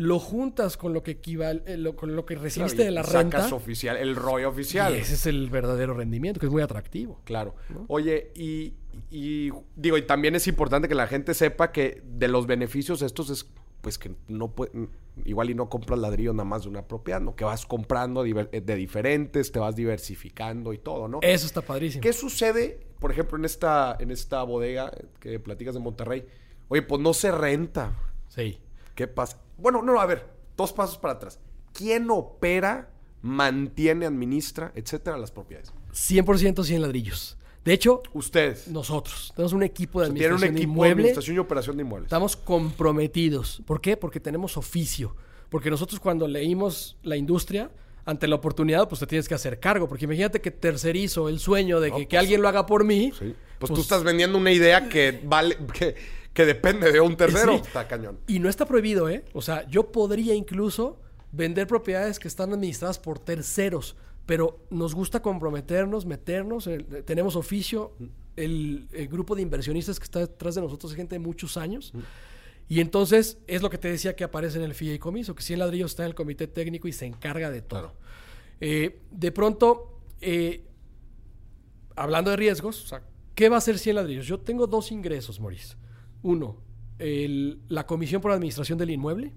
[0.00, 3.42] lo juntas con lo que equivale, eh, lo- con lo que recibiste de la Sacas
[3.42, 3.54] renta.
[3.56, 4.94] oficial, el ROI oficial.
[4.94, 7.20] Y ese es el verdadero rendimiento, que es muy atractivo.
[7.24, 7.56] Claro.
[7.88, 8.74] Oye, y,
[9.10, 13.28] y digo, y también es importante que la gente sepa que de los beneficios estos
[13.30, 14.70] es pues que no puede,
[15.24, 17.34] igual y no compras ladrillo nada más de una propiedad, ¿no?
[17.34, 21.18] Que vas comprando diver- de diferentes, te vas diversificando y todo, ¿no?
[21.22, 22.02] Eso está padrísimo.
[22.02, 26.24] ¿Qué sucede, por ejemplo, en esta, en esta bodega que platicas de Monterrey?
[26.68, 27.92] Oye, pues no se renta.
[28.28, 28.58] Sí.
[28.98, 29.38] ¿Qué pasa?
[29.58, 30.26] Bueno, no, a ver,
[30.56, 31.38] dos pasos para atrás.
[31.72, 32.90] ¿Quién opera,
[33.22, 35.72] mantiene, administra, etcétera, las propiedades?
[35.92, 37.38] 100% 100 ladrillos.
[37.64, 38.66] De hecho, Ustedes.
[38.66, 41.02] nosotros tenemos un equipo de O sea, tienen un administración de equipo de inmueble.
[41.02, 42.06] administración y operación de inmuebles.
[42.06, 43.62] Estamos comprometidos.
[43.66, 43.96] ¿Por qué?
[43.96, 45.14] Porque tenemos oficio.
[45.48, 47.70] Porque nosotros cuando leímos la industria,
[48.04, 49.88] ante la oportunidad, pues te tienes que hacer cargo.
[49.88, 53.12] Porque imagínate que tercerizo el sueño de que, que pues, alguien lo haga por mí.
[53.16, 53.32] Sí.
[53.60, 55.94] Pues, tú estás vendiendo una idea que vale, que,
[56.38, 57.54] que depende de un tercero.
[57.54, 57.62] Sí.
[57.66, 58.20] Está cañón.
[58.28, 59.24] Y no está prohibido, ¿eh?
[59.32, 61.00] O sea, yo podría incluso
[61.32, 67.96] vender propiedades que están administradas por terceros, pero nos gusta comprometernos, meternos, eh, tenemos oficio,
[68.36, 71.92] el, el grupo de inversionistas que está detrás de nosotros es gente de muchos años.
[72.68, 75.90] Y entonces es lo que te decía que aparece en el fideicomiso, que 100 ladrillos
[75.90, 77.80] está en el comité técnico y se encarga de todo.
[77.80, 77.96] Claro.
[78.60, 80.62] Eh, de pronto, eh,
[81.96, 83.02] hablando de riesgos, o sea,
[83.34, 84.26] ¿qué va a hacer 100 ladrillos?
[84.28, 85.74] Yo tengo dos ingresos, Maurice.
[86.22, 86.56] Uno,
[86.98, 89.32] el- la comisión por administración del inmueble.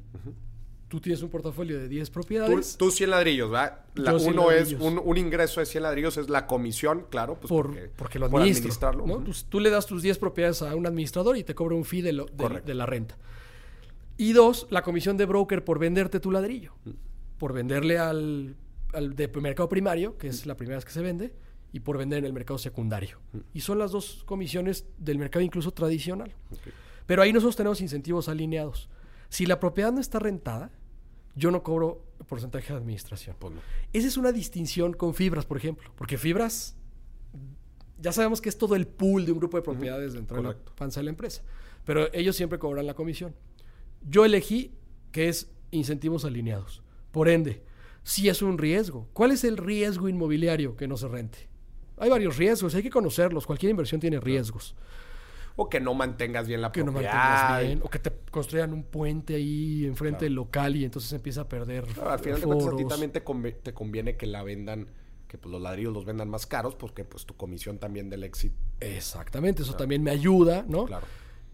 [0.87, 2.75] Tú tienes un portafolio de 10 Tú, propiedades.
[2.77, 3.85] tú 100 ladrillos, ¿verdad?
[3.95, 7.35] La- Yo 100 uno es un, un ingreso de 100 ladrillos, es la comisión, claro.
[7.39, 9.05] Pues por, porque, porque lo por administrarlo.
[9.23, 12.01] Tú, tú le das tus 10 propiedades a un administrador y te cobra un fee
[12.01, 12.67] de, lo- de- Correcto.
[12.67, 13.17] de la renta.
[14.17, 16.73] Y dos, la comisión de broker por venderte tu ladrillo.
[17.37, 18.57] Por venderle al,
[18.91, 21.33] al de mercado primario, que es la primera vez que se vende,
[21.71, 23.19] y por vender en el mercado secundario.
[23.33, 23.37] Mm.
[23.53, 26.33] Y son las dos comisiones del mercado incluso tradicional.
[27.05, 28.89] Pero ahí nosotros tenemos incentivos alineados.
[29.29, 30.71] Si la propiedad no está rentada,
[31.35, 33.35] yo no cobro porcentaje de administración.
[33.39, 33.61] Pues no.
[33.93, 35.91] Esa es una distinción con fibras, por ejemplo.
[35.95, 36.75] Porque fibras,
[37.99, 40.57] ya sabemos que es todo el pool de un grupo de propiedades dentro de la
[40.75, 41.43] panza de la empresa.
[41.85, 43.35] Pero ellos siempre cobran la comisión.
[44.07, 44.73] Yo elegí
[45.11, 46.83] que es incentivos alineados.
[47.11, 47.63] Por ende,
[48.03, 49.09] si es un riesgo.
[49.13, 51.50] ¿Cuál es el riesgo inmobiliario que no se rente?
[52.01, 53.45] Hay varios riesgos, hay que conocerlos.
[53.45, 54.75] Cualquier inversión tiene riesgos.
[55.55, 58.83] O que no mantengas bien la Que no mantengas bien, o que te construyan un
[58.83, 61.83] puente ahí enfrente del local y entonces empieza a perder.
[61.85, 62.89] Claro, al final de cuentas a ti foros.
[62.89, 64.87] también te, conve- te conviene que la vendan,
[65.27, 68.55] que pues, los ladrillos los vendan más caros, porque pues tu comisión también del éxito.
[68.79, 70.85] Exactamente, eso también me ayuda, ¿no?
[70.85, 71.05] Claro.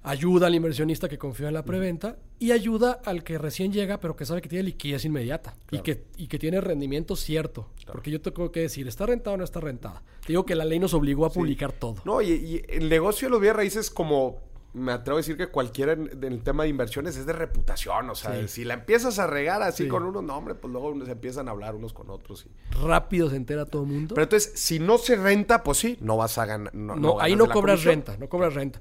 [0.03, 4.15] Ayuda al inversionista que confía en la preventa y ayuda al que recién llega, pero
[4.15, 7.69] que sabe que tiene liquidez inmediata y, que, y que tiene rendimiento cierto.
[7.91, 10.01] Porque yo tengo que decir, ¿está rentada o no está rentada?
[10.21, 11.95] Te digo que la ley nos obligó a publicar todo.
[12.05, 14.37] No, y, y el negocio de los bienes raíces, como
[14.73, 18.09] me atrevo a decir que cualquiera en, en el tema de inversiones es de reputación.
[18.09, 18.47] O sea, Sí.
[18.47, 19.89] si la empiezas a regar así Sí.
[19.89, 22.45] con unos nombres, pues luego se empiezan a hablar unos con otros.
[22.45, 24.13] y- Rápido se entera todo el mundo.
[24.15, 26.73] Pero entonces, si no se renta, pues sí, no vas a ganar.
[26.75, 28.79] No, No, ahí ganas no cobras renta, no cobras renta.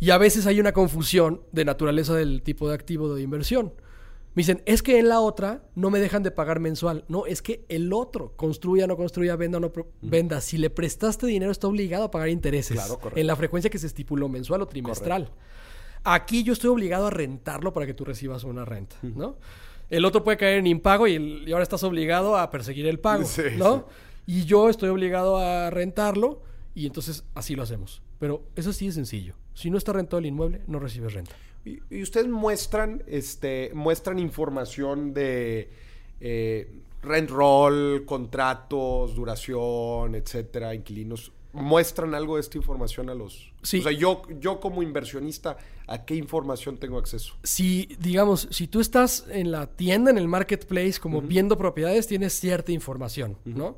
[0.00, 3.72] Y a veces hay una confusión de naturaleza del tipo de activo de inversión.
[4.34, 7.04] Me dicen, es que en la otra no me dejan de pagar mensual.
[7.08, 10.40] No, es que el otro, construya, no construya, venda o no pro- venda.
[10.40, 12.76] Si le prestaste dinero, está obligado a pagar intereses.
[12.76, 13.20] Claro, correcto.
[13.20, 15.30] En la frecuencia que se estipuló, mensual o trimestral.
[16.04, 19.36] Aquí yo estoy obligado a rentarlo para que tú recibas una renta, ¿no?
[19.90, 23.00] El otro puede caer en impago y, el- y ahora estás obligado a perseguir el
[23.00, 23.86] pago, Sí, ¿no?
[24.26, 26.40] Y yo estoy obligado a rentarlo
[26.74, 28.00] y entonces así lo hacemos.
[28.20, 29.34] Pero eso sí es sencillo.
[29.60, 31.32] Si no está rentado el inmueble, no recibes renta.
[31.66, 35.70] Y, y ustedes muestran, este, muestran información de
[36.18, 41.32] eh, rent roll, contratos, duración, etcétera, inquilinos.
[41.52, 43.52] ¿Muestran algo de esta información a los...
[43.62, 43.80] Sí.
[43.80, 47.34] O sea, yo, yo como inversionista, ¿a qué información tengo acceso?
[47.42, 52.32] Si, digamos, si tú estás en la tienda, en el marketplace, como viendo propiedades, tienes
[52.32, 53.76] cierta información, ¿no?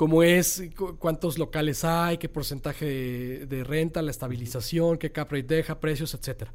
[0.00, 5.30] Como es cu- cuántos locales hay, qué porcentaje de, de renta, la estabilización, qué cap
[5.30, 6.54] rate deja, precios, etcétera.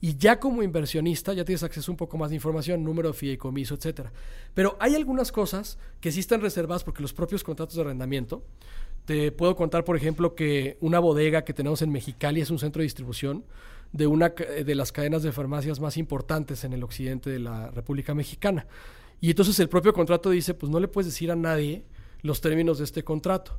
[0.00, 3.14] Y ya como inversionista ya tienes acceso a un poco más de información, número de
[3.14, 4.10] fideicomiso, etcétera.
[4.54, 8.42] Pero hay algunas cosas que sí están reservadas porque los propios contratos de arrendamiento
[9.04, 12.80] te puedo contar, por ejemplo, que una bodega que tenemos en Mexicali es un centro
[12.80, 13.44] de distribución
[13.92, 17.70] de una ca- de las cadenas de farmacias más importantes en el occidente de la
[17.70, 18.66] República Mexicana.
[19.20, 21.84] Y entonces el propio contrato dice, pues no le puedes decir a nadie
[22.22, 23.58] los términos de este contrato.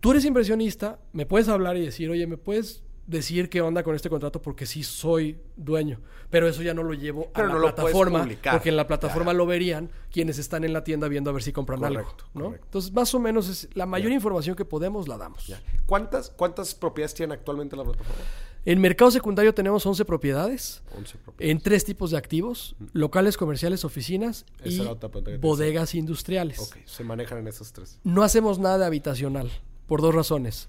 [0.00, 3.94] Tú eres inversionista, me puedes hablar y decir, oye, ¿me puedes decir qué onda con
[3.94, 6.00] este contrato porque sí soy dueño.
[6.28, 8.22] Pero eso ya no lo llevo Pero a la no plataforma.
[8.22, 8.54] publicar.
[8.54, 11.52] Porque en la plataforma lo verían quienes están en la tienda viendo a ver si
[11.52, 12.30] compran Correcto, algo.
[12.34, 12.44] ¿no?
[12.46, 12.66] correcto.
[12.66, 15.46] Entonces, más o menos es la mayor información que podemos la damos.
[15.46, 15.60] Ya.
[15.86, 18.24] ¿Cuántas, ¿Cuántas propiedades tiene actualmente la plataforma?
[18.66, 20.82] En mercado secundario tenemos 11 propiedades.
[20.90, 21.50] 11 propiedades.
[21.50, 26.74] En tres tipos de activos, locales, comerciales, oficinas Esa y bodegas industriales.
[26.84, 28.00] Se manejan en esas tres.
[28.02, 29.52] No hacemos nada de habitacional,
[29.86, 30.68] por dos razones.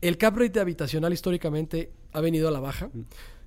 [0.00, 2.90] El cap rate de habitacional históricamente ha venido a la baja.
[2.92, 3.02] Mm.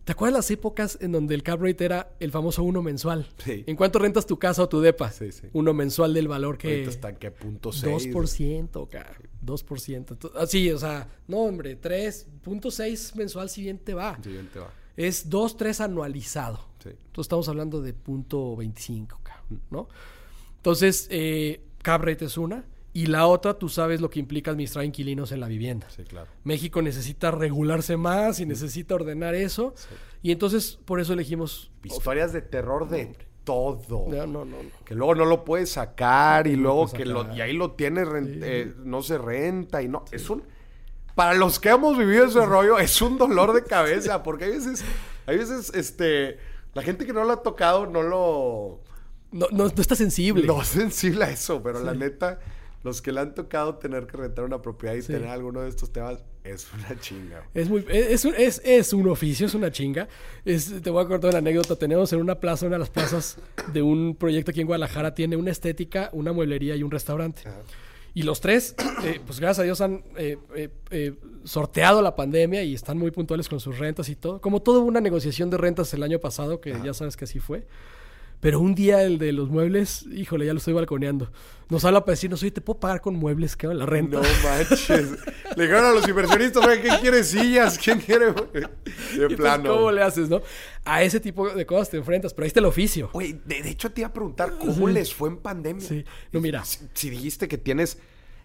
[0.10, 3.28] ¿Te acuerdas las épocas en donde el cap rate era el famoso uno mensual?
[3.46, 3.64] Sí.
[3.68, 5.12] ¿En cuánto rentas tu casa o tu depa?
[5.12, 5.46] Sí, sí.
[5.54, 6.68] Uno mensual del valor que...
[6.68, 8.10] Ahorita están que punto 6.
[8.12, 9.16] 2%, cara.
[9.46, 10.06] 2%.
[10.18, 14.18] Ento- ah, Sí, o sea, no, hombre, 3.6 mensual si bien te va.
[14.24, 14.74] Siguiente va.
[14.98, 16.58] Es 2, 3 anualizado.
[16.82, 16.90] Sí.
[16.90, 19.90] Entonces estamos hablando de punto 25, cabrón, ¿no?
[20.58, 22.64] Entonces, eh, cap rate es una.
[22.92, 25.88] Y la otra, tú sabes lo que implica administrar inquilinos en la vivienda.
[25.90, 26.30] Sí, claro.
[26.44, 29.74] México necesita regularse más y necesita ordenar eso.
[30.22, 31.72] Y entonces, por eso elegimos...
[31.84, 33.16] Historias de terror de
[33.50, 34.06] todo.
[34.08, 34.58] No, no, no.
[34.86, 38.74] Que luego no lo puedes sacar y luego que lo, y ahí lo tienes, eh,
[38.84, 40.06] no se renta y no.
[40.12, 40.44] Es un.
[41.16, 44.22] Para los que hemos vivido ese rollo, es un dolor de cabeza.
[44.22, 44.84] Porque hay veces,
[45.26, 46.38] hay veces, este.
[46.76, 48.82] La gente que no lo ha tocado no lo.
[49.32, 50.46] No, no, no está sensible.
[50.46, 52.40] No es sensible a eso, pero la neta,
[52.84, 55.08] los que le han tocado tener que rentar una propiedad y Sí.
[55.14, 57.44] tener alguno de estos temas, es una chinga.
[57.54, 60.08] Es, muy, es, un- es, es un oficio, es una chinga.
[60.46, 61.76] Es, te voy a contar una anécdota.
[61.76, 63.38] Tenemos en una plaza, una de las plazas
[63.74, 67.42] de un proyecto aquí en Guadalajara, tiene una estética, una mueblería y un restaurante.
[67.46, 67.58] Ajá.
[68.16, 71.14] Y los tres, eh, pues gracias a Dios han eh, eh, eh,
[71.44, 74.42] sorteado la pandemia y están muy puntuales con sus rentas y todo.
[74.42, 77.68] Como toda una negociación de rentas el año pasado, que ya sabes que así fue.
[78.42, 81.30] Pero un día el de los muebles, híjole, ya lo estoy balconeando.
[81.68, 83.58] Nos habla para decirnos, oye, ¿te puedo pagar con muebles?
[83.58, 83.68] ¿Qué?
[83.68, 84.18] La renta.
[84.22, 85.12] No manches.
[85.58, 87.78] Le dijeron a los inversionistas, oye, ¿quién quiere sillas?
[87.78, 88.28] ¿Quién quiere?
[88.28, 88.32] De
[89.16, 89.76] Y, pues, plano.
[89.76, 90.42] ¿Cómo le haces, no?
[90.86, 93.10] A ese tipo de cosas te enfrentas, pero ahí está el oficio.
[93.12, 95.86] Oye, de, de hecho te iba a preguntar cómo les fue en pandemia.
[95.86, 96.06] Sí.
[96.32, 96.64] No, mira.
[96.64, 97.98] Si, si dijiste que tienes,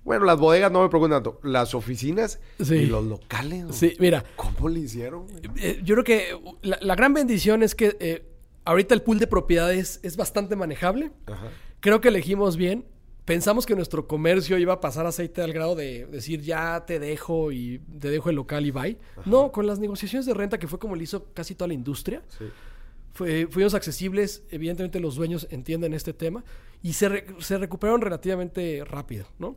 [0.03, 2.75] bueno, las bodegas no me preguntan tanto, las oficinas Sí.
[2.75, 3.67] y los locales.
[3.77, 5.27] Sí, mira, ¿Cómo le hicieron?
[5.57, 8.27] eh, yo creo que la, la gran bendición es que eh,
[8.65, 11.13] ahorita el pool de propiedades es bastante manejable.
[11.27, 11.49] Ajá.
[11.81, 12.85] Creo que elegimos bien.
[13.25, 17.53] Pensamos que nuestro comercio iba a pasar aceite al grado de decir ya te dejo
[17.53, 18.99] y te dejo el local y bye.
[19.25, 22.23] No, con las negociaciones de renta, que fue como le hizo casi toda la industria,
[22.37, 22.45] Sí.
[23.15, 24.43] fue- fuimos accesibles.
[24.51, 26.45] Evidentemente los dueños entienden este tema
[26.83, 29.57] y se, re- se recuperaron relativamente rápido, ¿no?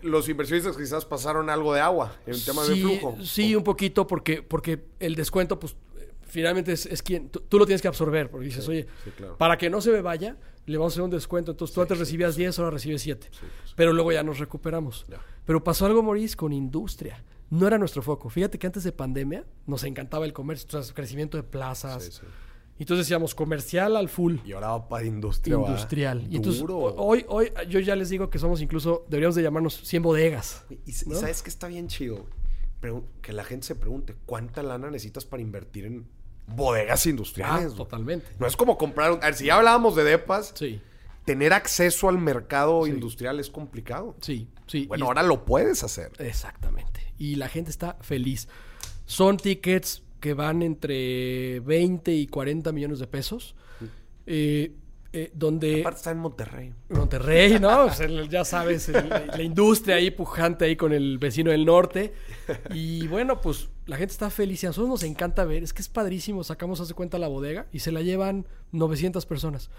[0.00, 3.16] Los inversionistas quizás pasaron algo de agua en el tema sí, de flujo.
[3.22, 5.76] Sí, un poquito, porque, porque el descuento, pues,
[6.30, 7.28] finalmente es, es quien.
[7.28, 9.36] Tú, tú lo tienes que absorber, porque dices, oye, sí, claro.
[9.36, 11.50] para que no se me vaya, le vamos a hacer un descuento.
[11.50, 13.28] Entonces tú antes recibías 10, ahora recibes 7.
[13.30, 15.06] pues, Pero luego ya nos recuperamos.
[15.08, 15.20] Ya.
[15.44, 17.22] Pero pasó algo, Maurice, con industria.
[17.50, 18.30] No era nuestro foco.
[18.30, 22.22] Fíjate que antes de pandemia nos encantaba el comercio, o sea, crecimiento de plazas.
[22.78, 24.36] Entonces decíamos comercial al full.
[24.44, 25.58] Y ahora va para industria.
[25.58, 26.26] va Industrial.
[26.30, 30.02] Y entonces, hoy, hoy yo ya les digo que somos incluso, deberíamos de llamarnos 100
[30.02, 30.64] bodegas.
[30.70, 32.26] Y, y sabes que está bien chido.
[33.20, 36.06] Que la gente se pregunte cuánta lana necesitas para invertir en
[36.46, 37.64] bodegas Ah, industriales.
[37.66, 37.76] güey?
[37.76, 38.26] totalmente.
[38.38, 39.12] No es como comprar.
[39.12, 40.80] un- A ver, si ya hablábamos de depas, Sí,
[41.24, 42.90] tener acceso al mercado Sí.
[42.90, 44.16] industrial es complicado.
[44.20, 44.86] sí, sí.
[44.86, 46.12] Bueno, Y- ahora lo puedes hacer.
[46.18, 47.12] Exactamente.
[47.18, 48.48] Y la gente está feliz.
[49.06, 53.54] Son tickets que van entre 20 y 40 millones de pesos.
[54.26, 54.72] eh,
[55.12, 56.72] eh, donde Aparte está en Monterrey.
[56.88, 57.84] Monterrey, ¿no?
[57.86, 62.12] Pues el- ya sabes, el- la industria ahí pujante ahí con el vecino del norte.
[62.72, 65.62] Y bueno, pues la gente está feliz y a nosotros nos encanta ver.
[65.62, 66.44] Es que es padrísimo.
[66.44, 69.70] Sacamos, hace cuenta, la bodega y se la llevan 900 personas.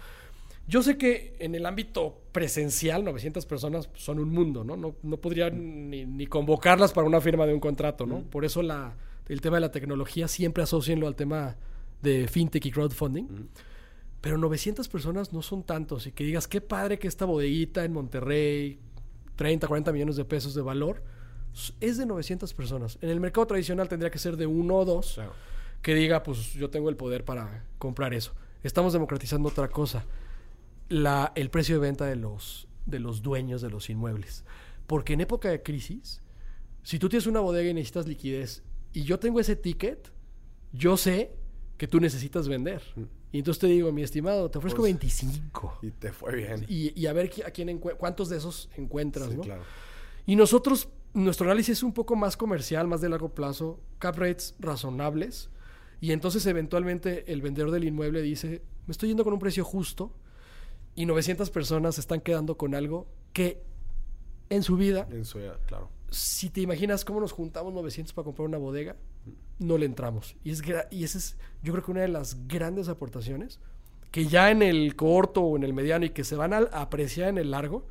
[0.68, 4.76] Yo sé que en el ámbito presencial, 900 personas son un mundo, ¿no?
[4.76, 8.22] No, no podría ni, ni convocarlas para una firma de un contrato, ¿no?
[8.22, 8.94] Por eso la,
[9.28, 11.56] el tema de la tecnología siempre asocienlo al tema
[12.00, 13.26] de fintech y crowdfunding.
[14.22, 16.06] Pero 900 personas no son tantos.
[16.06, 18.78] Y que digas, qué padre que esta bodeguita en Monterrey,
[19.36, 21.02] 30, 40 millones de pesos de valor,
[21.80, 22.96] es de 900 personas.
[23.02, 25.34] En el mercado tradicional tendría que ser de uno o dos Claro.
[25.82, 28.32] que diga, pues yo tengo el poder para comprar eso.
[28.62, 30.06] Estamos democratizando otra cosa.
[30.88, 34.44] La, el precio de venta de los, de los dueños de los inmuebles.
[34.86, 36.22] Porque en época de crisis,
[36.84, 38.62] si tú tienes una bodega y necesitas liquidez
[38.92, 40.12] y yo tengo ese ticket,
[40.72, 41.32] yo sé
[41.76, 42.82] que tú necesitas vender.
[43.32, 45.78] Y entonces te digo, mi estimado, te ofrezco Pues, 25.
[45.82, 46.66] Y te fue bien.
[46.68, 49.42] Y, y a ver a quién cuántos de esos encuentras, Sí, ¿no?
[49.42, 49.62] claro.
[50.26, 54.54] Y nosotros, nuestro análisis es un poco más comercial, más de largo plazo, cap rates
[54.60, 55.48] razonables.
[56.00, 60.12] Y entonces eventualmente el vendedor del inmueble dice, me estoy yendo con un precio justo
[60.94, 63.62] y 900 personas están quedando con algo que
[64.50, 65.88] en su vida, Eso ya, claro.
[66.10, 68.96] si te imaginas cómo nos juntamos 900 para comprar una bodega,
[69.62, 70.36] no le entramos.
[70.44, 73.60] Y, es, y esa es, yo creo que una de las grandes aportaciones
[74.12, 77.30] que ya en el corto o en el mediano y que se van a apreciar
[77.30, 77.86] en el largo.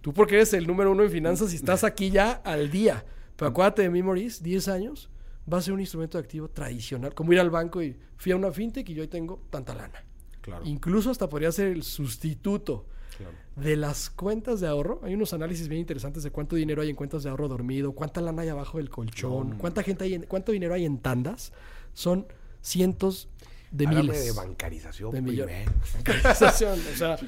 [0.00, 3.04] Tú porque eres el número uno en finanzas y estás aquí ya al día.
[3.36, 5.08] Pero acuérdate de mí, Maurice, 10 años
[5.50, 7.14] va a ser un instrumento de activo tradicional.
[7.14, 10.04] Como ir al banco y fui a una fintech y yo hoy tengo tanta lana.
[10.40, 10.64] Claro.
[10.66, 12.86] Incluso hasta podría ser el sustituto
[13.16, 13.34] claro.
[13.56, 15.00] de las cuentas de ahorro.
[15.02, 18.20] Hay unos análisis bien interesantes de cuánto dinero hay en cuentas de ahorro dormido, cuánta
[18.20, 21.52] lana hay abajo del colchón, No, cuánta gente hay en, cuánto dinero hay en tandas.
[21.92, 22.26] Son
[22.60, 23.28] cientos
[23.70, 25.68] de Háblame miles de bancarización de millones.
[25.94, 27.18] Bancarización, o sea,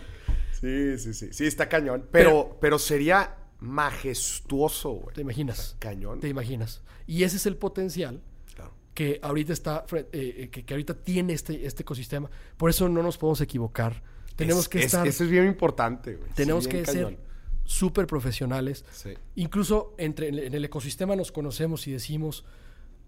[0.60, 1.28] Sí, sí, sí.
[1.32, 2.06] Sí, está cañón.
[2.10, 5.14] Pero, pero, sería majestuoso, güey.
[5.14, 5.76] te imaginas.
[5.78, 6.20] Cañón.
[6.20, 6.82] Te imaginas.
[7.06, 8.22] Y ese es el potencial
[8.54, 8.72] Claro.
[8.94, 12.30] que ahorita está, eh, eh, que, que ahorita tiene este, este ecosistema.
[12.56, 14.02] Por eso no nos podemos equivocar.
[14.36, 16.30] Tenemos Es- que es- estar, Eso es bien importante, güey.
[16.34, 17.16] tenemos Sí, que bien ser cañón.
[17.64, 18.84] súper profesionales.
[18.92, 19.14] Sí.
[19.34, 22.44] Incluso entre, en el ecosistema nos conocemos y decimos,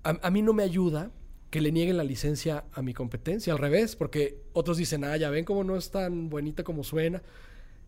[0.05, 1.11] a, a mí no me ayuda
[1.51, 5.31] que le nieguen la licencia a mi competencia, al revés, porque otros dicen, ah, ya
[5.31, 7.23] ven cómo no es tan bonita como suena.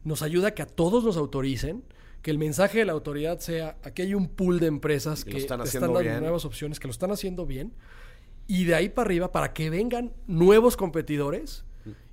[0.05, 1.83] Nos ayuda que a todos nos autoricen,
[2.23, 5.37] que el mensaje de la autoridad sea, aquí hay un pool de empresas Que que,
[5.39, 6.21] están dando bien.
[6.21, 7.73] nuevas opciones, que lo están haciendo bien,
[8.47, 11.65] y de ahí para arriba, para que vengan nuevos competidores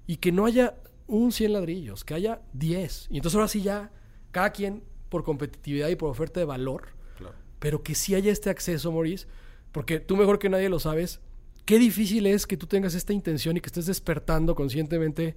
[0.05, 0.75] y que no haya
[1.07, 3.07] un 100 ladrillos, que haya 10.
[3.09, 3.91] Y entonces ahora sí ya,
[4.31, 7.35] cada quien por competitividad y por oferta de valor, Claro.
[7.59, 9.25] pero que sí haya este acceso, Maurice,
[9.71, 11.21] porque tú mejor que nadie lo sabes,
[11.65, 15.35] qué difícil es que tú tengas esta intención y que estés despertando conscientemente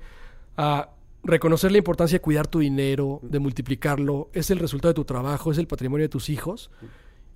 [0.57, 0.91] a
[1.23, 5.53] reconocer la importancia de cuidar tu dinero, de multiplicarlo, es el resultado de tu trabajo,
[5.53, 6.71] es el patrimonio de tus hijos,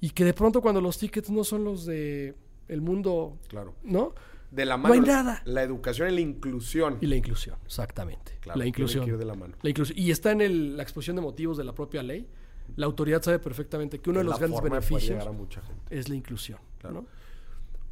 [0.01, 2.35] y que de pronto cuando los tickets no son los de
[2.68, 3.74] el mundo, Claro.
[3.82, 4.14] ¿no?
[4.55, 4.94] De la No mano.
[4.94, 5.42] hay nada.
[5.46, 6.98] La educación y la inclusión.
[7.00, 8.38] Y la inclusión, exactamente.
[8.40, 9.05] Claro, la inclusión.
[9.05, 9.55] que ir de la mano.
[9.62, 9.98] La inclusión.
[9.98, 12.28] Y está en el- la exposición de motivos de la propia ley.
[12.76, 15.82] La autoridad sabe perfectamente que uno de los grandes beneficios llegar a mucha gente.
[15.90, 16.59] es la inclusión.
[16.78, 17.02] Claro.
[17.02, 17.07] ¿no?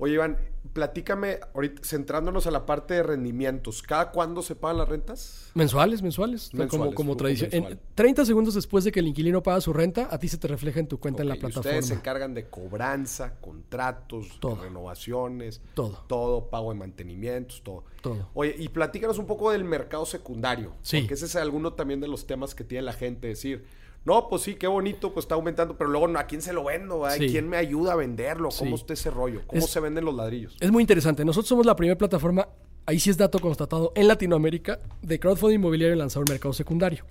[0.02, 0.36] Oye, Iván,
[0.72, 3.82] platícame, ahorita centrándonos a la parte de rendimientos.
[3.82, 5.52] ¿Cada cuándo se pagan las rentas?
[5.54, 6.52] Mensuales, mensuales.
[6.52, 7.50] Mensuales, como como flujo tradición.
[7.52, 7.80] En mensual.
[7.94, 10.80] 30 segundos después de que el inquilino paga su renta, a ti se te refleja
[10.80, 11.70] en tu cuenta en la plataforma.
[11.70, 14.56] Ustedes se encargan de cobranza, contratos, Todo.
[14.56, 16.04] renovaciones, Todo.
[16.08, 17.84] todo, pago de mantenimientos, todo.
[18.00, 18.28] Todo.
[18.34, 20.72] Oye, y platícanos un poco del mercado secundario.
[20.82, 21.02] Sí.
[21.02, 23.28] Porque ese es alguno también de los temas que tiene la gente.
[23.28, 23.64] Decir,
[24.04, 27.08] no, pues sí, qué bonito, pues está aumentando, pero luego, ¿a quién se lo vendo?
[27.10, 27.28] Sí.
[27.28, 28.48] ¿Quién me ayuda a venderlo?
[28.56, 28.82] ¿Cómo Sí.
[28.82, 29.42] está ese rollo?
[29.46, 30.56] ¿Cómo Es- se venden los ladrillos?
[30.60, 31.24] Es muy interesante.
[31.24, 32.48] Nosotros somos la primera plataforma,
[32.86, 37.04] ahí sí es dato constatado, en Latinoamérica de crowdfunding inmobiliario lanzado al mercado secundario.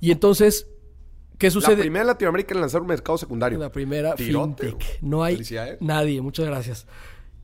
[0.00, 0.66] Y entonces,
[1.36, 1.76] ¿qué La sucede?
[1.76, 3.58] primera en Latinoamérica en lanzar un mercado secundario.
[3.58, 5.02] La primera Tirote, fintech.
[5.02, 5.42] No hay
[5.80, 6.22] nadie.
[6.22, 6.86] Muchas gracias.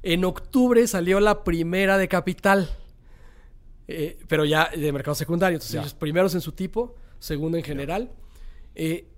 [0.02, 2.70] En octubre salió la primera de capital,
[3.88, 5.56] eh, pero ya de mercado secundario.
[5.56, 5.80] Entonces, Ya.
[5.80, 8.10] ellos primeros en su tipo, segundo en general.
[8.74, 9.08] Eh,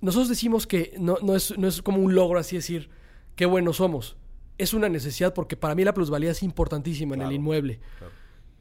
[0.00, 2.90] nosotros decimos que no, no es, no es como un logro así decir,
[3.34, 4.16] qué buenos somos.
[4.58, 7.80] Es una necesidad porque para mí la plusvalía es importantísima en el inmueble.
[7.98, 8.12] claro.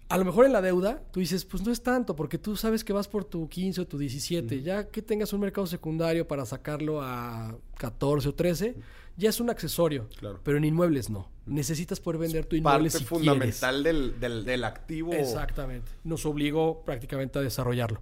[0.09, 2.85] A lo mejor en la deuda, tú dices, pues no es tanto, porque tú sabes
[2.85, 4.61] que vas por tu 15 o tu 17.
[4.61, 8.75] Ya que tengas un mercado secundario para sacarlo a 14 o 13,
[9.17, 10.07] ya es un accesorio.
[10.17, 10.39] Claro.
[10.43, 11.29] Pero en inmuebles no.
[11.45, 15.11] Necesitas poder vender tu inmueble Parte si fundamental del, del, del activo.
[15.11, 15.91] Exactamente.
[16.05, 17.99] Nos obligó prácticamente a desarrollarlo.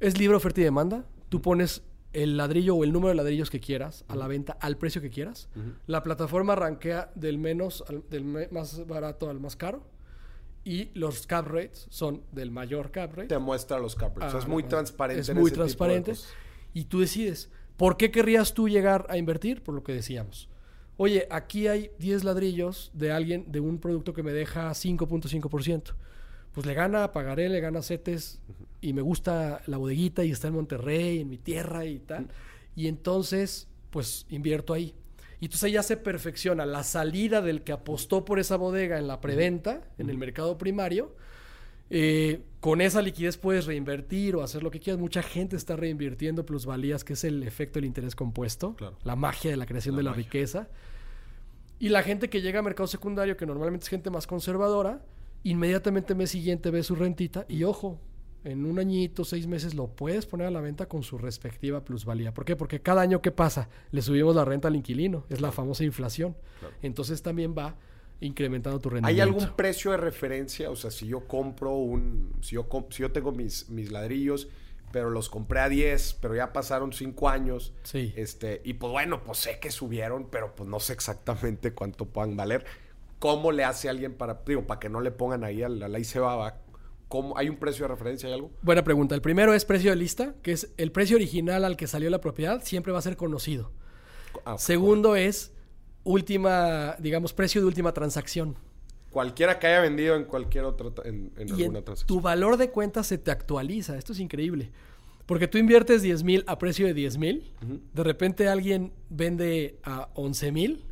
[0.00, 1.04] Es libre oferta y demanda.
[1.28, 1.82] Tú pones
[2.12, 5.10] el ladrillo o el número de ladrillos que quieras a la venta al precio que
[5.10, 5.48] quieras.
[5.86, 9.86] La plataforma rankea del menos al- del me- más barato al más caro
[10.64, 13.28] y los cap rates son del mayor cap rate.
[13.28, 14.28] Te muestra los cap rates.
[14.28, 15.20] O sea, es Ah, muy transparente.
[15.20, 16.12] Es en muy ese tipo de transparente.
[16.74, 19.62] Y tú decides, ¿por qué querrías tú llegar a invertir?
[19.62, 20.48] Por lo que decíamos.
[20.98, 25.94] Oye, aquí hay 10 ladrillos de alguien, de un producto que me deja 5.5%.
[26.56, 28.40] Pues le gana Pagaré, le gana CETES
[28.80, 32.26] y me gusta la bodeguita y está en Monterrey, en mi tierra y tal.
[32.74, 34.94] Y entonces, pues invierto ahí.
[35.38, 39.06] Y entonces ahí ya se perfecciona la salida del que apostó por esa bodega en
[39.06, 41.14] la preventa, en el mercado primario.
[41.90, 44.98] Eh, con esa liquidez puedes reinvertir o hacer lo que quieras.
[44.98, 48.96] Mucha gente está reinvirtiendo plusvalías, que es el efecto del interés compuesto, Claro.
[49.04, 50.22] la magia de la creación La de la magia.
[50.24, 50.68] riqueza.
[51.78, 55.02] Y la gente que llega a mercado secundario, que normalmente es gente más conservadora,
[55.50, 58.00] inmediatamente mes siguiente ve su rentita y ojo,
[58.44, 62.32] en un añito, seis meses lo puedes poner a la venta con su respectiva plusvalía.
[62.32, 62.54] ¿Por qué?
[62.54, 66.36] Porque cada año que pasa le subimos la renta al inquilino, es la famosa inflación.
[66.60, 66.74] Claro.
[66.82, 67.76] Entonces también va
[68.20, 69.22] incrementando tu rendimiento.
[69.22, 70.70] ¿Hay algún precio de referencia?
[70.70, 72.32] O sea, si yo compro un.
[72.40, 74.48] Si yo, com- si yo tengo mis, mis ladrillos,
[74.92, 77.74] pero los compré a 10, pero ya pasaron 5 años.
[77.82, 78.14] Sí.
[78.16, 82.36] Este, y pues bueno, pues sé que subieron, pero pues no sé exactamente cuánto puedan
[82.36, 82.64] valer.
[83.18, 86.04] ¿Cómo le hace alguien para, digo, para que no le pongan ahí a la ley?
[87.08, 88.28] ¿Cómo, ¿Hay un precio de referencia?
[88.28, 88.50] ¿Hay algo?
[88.62, 89.14] Buena pregunta.
[89.14, 92.20] El primero es precio de lista, que es el precio original al que salió la
[92.20, 93.70] propiedad, siempre va a ser conocido.
[94.44, 94.56] Ah.
[94.58, 95.52] Segundo es
[96.02, 98.56] última, digamos, precio de última transacción.
[99.10, 102.06] Cualquiera que haya vendido en cualquier otra, en, en y alguna en transacción.
[102.06, 103.96] tu valor de cuenta se te actualiza.
[103.96, 104.72] Esto es increíble.
[105.26, 107.52] Porque tú inviertes 10 mil a precio de 10 mil,
[107.92, 110.84] de repente alguien vende a 11 mil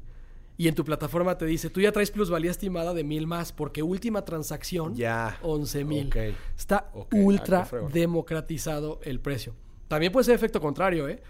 [0.57, 3.83] y en tu plataforma te dice, tú ya traes plusvalía estimada de mil más porque
[3.83, 5.39] última transacción, Ya.
[5.43, 6.11] 11 mil.
[6.57, 9.55] Está ah, ultra democratizado el precio.
[9.89, 11.21] También puede ser efecto contrario, ¿eh?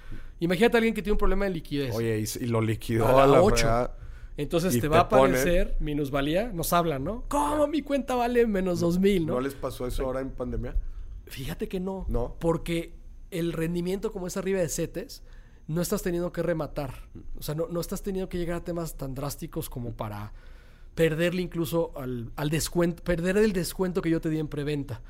[0.40, 1.94] Imagínate a alguien que tiene un problema de liquidez.
[1.94, 3.56] Oye, y, y lo liquidó A a la la, ocho.
[3.56, 3.98] fregada.
[4.36, 7.24] Entonces y te te va a aparecer minusvalía, nos hablan, ¿no?
[7.28, 9.34] ¿Cómo mi cuenta vale menos dos mil, ¿No?
[9.34, 9.40] no?
[9.40, 10.76] les pasó eso ahora en pandemia?
[11.26, 12.04] Fíjate que no.
[12.08, 12.36] No.
[12.40, 12.94] Porque
[13.30, 15.22] el rendimiento como es arriba de CETES,
[15.66, 16.92] no estás teniendo que rematar.
[17.38, 20.32] O sea, no, no estás teniendo que llegar a temas tan drásticos como para
[20.94, 25.00] perderle incluso al, al descuento, perder el descuento que yo te di en preventa.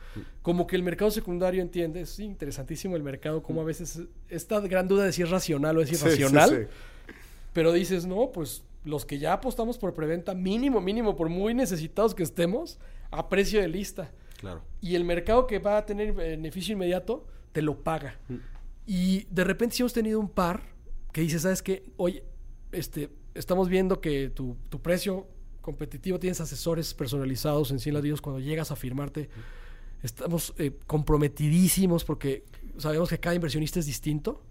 [0.40, 4.00] Como que el mercado secundario entiende, es interesantísimo el mercado, como a veces
[4.30, 6.50] esta gran duda de si es racional o es Sí, sí, irracional.
[6.50, 7.12] sí.
[7.52, 12.14] Pero dices, no, pues los que ya apostamos por preventa, mínimo, mínimo, por muy necesitados
[12.14, 12.78] que estemos,
[13.11, 14.11] a precio de lista.
[14.38, 14.62] Claro.
[14.80, 18.18] Y el mercado que va a tener beneficio inmediato, te lo paga.
[18.87, 20.62] Y de repente si hemos tenido un par
[21.12, 21.93] que dice, ¿sabes qué?
[21.97, 22.24] Oye,
[22.72, 25.26] este, estamos viendo que tu, tu precio
[25.64, 29.30] competitivo tienes asesores personalizados en 100 ladrillos cuando llegas a firmarte.
[30.03, 32.45] Estamos eh, comprometidísimos porque
[32.76, 34.43] sabemos que cada inversionista es distinto.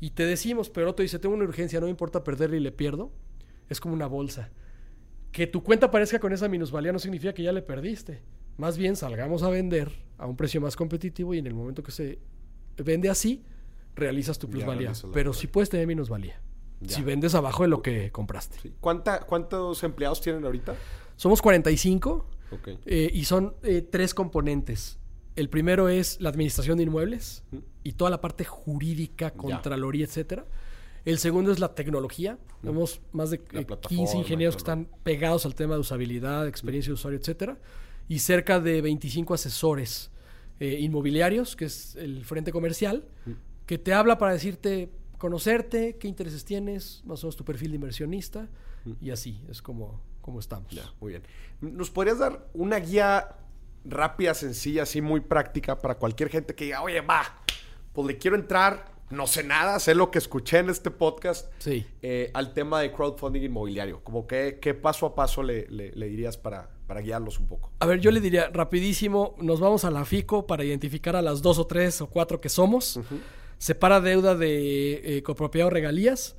[0.00, 2.72] Y te decimos, pero otro dice, tengo una urgencia, no me importa perderle y le
[2.72, 3.10] pierdo.
[3.70, 4.50] Es como una bolsa.
[5.32, 8.20] Que tu cuenta aparezca con esa minusvalía no significa que ya le perdiste.
[8.58, 11.90] Más bien salgamos a vender a un precio más competitivo y en el momento que
[11.90, 12.18] se
[12.76, 13.42] vende así,
[13.94, 14.92] realizas tu Ya plusvalía.
[14.92, 15.32] Pero plusvalía.
[15.34, 16.40] sí puedes tener minusvalía.
[16.80, 16.96] Ya.
[16.96, 18.58] Si vendes abajo de lo que compraste.
[18.60, 18.74] Sí.
[18.80, 20.74] ¿Cuánta, ¿Cuántos empleados tienen ahorita?
[21.16, 22.68] Somos 45 Ok.
[22.86, 24.98] eh, y son eh, tres componentes.
[25.36, 27.42] El primero es la administración de inmuebles
[27.82, 30.46] y toda la parte jurídica, contraloría, etcétera.
[31.04, 32.38] El segundo es la tecnología.
[32.60, 36.46] Tenemos más de eh, plataforma 15 y ingenieros que están pegados al tema de usabilidad,
[36.46, 37.58] experiencia de usuario, etcétera.
[38.08, 40.10] Y cerca de 25 asesores
[40.60, 43.04] eh, inmobiliarios, que es el frente comercial,
[43.66, 47.76] que te habla para decirte, conocerte, qué intereses tienes, más o menos tu perfil de
[47.76, 48.48] inversionista,
[49.00, 50.70] y así es como, como estamos.
[50.70, 51.22] Ya, muy bien.
[51.60, 53.36] ¿Nos podrías dar una guía
[53.84, 57.22] rápida, sencilla, así muy práctica para cualquier gente que diga, oye, va,
[57.92, 61.86] pues le quiero entrar, no sé nada, sé lo que escuché en este podcast, Sí.
[62.02, 64.02] eh, al tema de crowdfunding inmobiliario?
[64.04, 67.72] Como que, ¿qué paso a paso le, le- le dirías para, para guiarlos un poco?
[67.80, 71.40] A ver, yo le diría rapidísimo, nos vamos a la FICO para identificar a las
[71.40, 72.98] dos o tres o cuatro que somos.
[73.64, 76.36] Separa deuda de eh, copropiedad o regalías.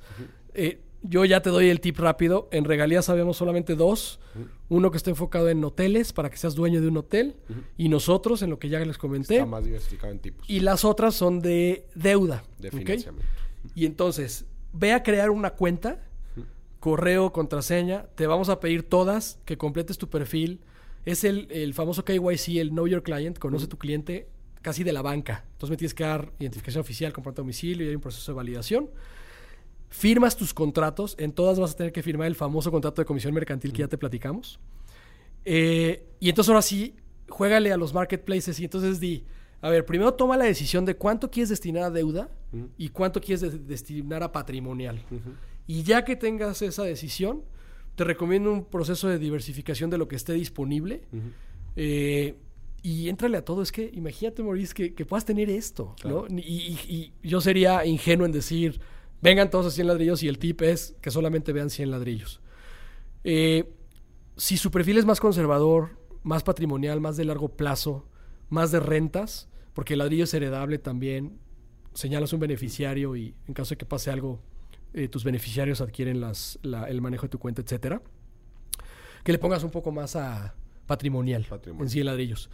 [0.54, 2.48] Eh, yo ya te doy el tip rápido.
[2.52, 4.20] En regalías sabemos solamente dos.
[4.68, 7.34] Uno que está enfocado en hoteles para que seas dueño de un hotel.
[7.76, 9.34] Y nosotros en lo que ya les comenté.
[9.34, 12.44] Está más diversificado en tipos Y las otras son de deuda.
[12.60, 13.28] de financiamiento.
[13.74, 16.04] Y entonces, ve a crear una cuenta,
[16.78, 20.60] correo, contraseña, te vamos a pedir todas, que completes tu perfil.
[21.04, 24.28] Es el, el famoso KYC, el Know Your Client, conoce tu cliente
[24.66, 25.44] casi de la banca.
[25.52, 28.36] Entonces me tienes que dar identificación oficial, comprobante de domicilio y hay un proceso de
[28.36, 28.90] validación.
[29.90, 33.32] Firmas tus contratos, en todas vas a tener que firmar el famoso contrato de comisión
[33.32, 34.58] mercantil que ya te platicamos.
[35.44, 36.96] Eh, y entonces ahora sí,
[37.28, 39.24] juégale a los marketplaces y entonces di,
[39.60, 42.28] a ver, primero toma la decisión de cuánto quieres destinar a deuda
[42.76, 45.00] y cuánto quieres de- destinar a patrimonial.
[45.68, 47.42] Y ya que tengas esa decisión,
[47.94, 51.02] te recomiendo un proceso de diversificación de lo que esté disponible.
[51.76, 52.34] Eh,
[52.88, 53.62] y éntrale a todo.
[53.62, 55.94] Es que imagínate, Maurice, que, que puedas tener esto.
[56.08, 56.26] ¿no?
[56.28, 58.80] Y, y- y yo sería ingenuo en decir,
[59.22, 62.40] vengan todos a 100 ladrillos y el tip es que solamente vean 100 ladrillos.
[63.24, 63.72] Eh,
[64.36, 68.08] si su perfil es más conservador, más patrimonial, más de largo plazo,
[68.50, 71.38] más de rentas, porque el ladrillo es heredable también,
[71.94, 74.40] señalas un beneficiario y en caso de que pase algo,
[74.94, 78.00] eh, tus beneficiarios adquieren las, la- el manejo de tu cuenta, etcétera.
[79.24, 80.54] Que le pongas un poco más a
[80.86, 81.84] patrimonial, Patrimonio.
[81.84, 82.50] en 100 ladrillos.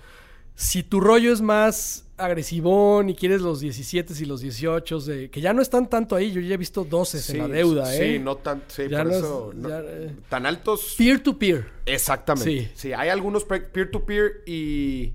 [0.55, 5.41] Si tu rollo es más agresivón y quieres los 17 y los 18, de, que
[5.41, 8.15] ya no están tanto ahí, yo ya he visto 12 en la deuda, ¿eh?
[8.15, 10.15] Sí, no tan, sí, por no es- eso, no- ya, eh.
[10.29, 10.95] tan altos.
[10.99, 11.67] Peer-to-peer.
[11.87, 12.51] Exactamente.
[12.67, 12.71] Sí.
[12.75, 12.93] Sí.
[12.93, 15.15] hay algunos peer-to-peer y,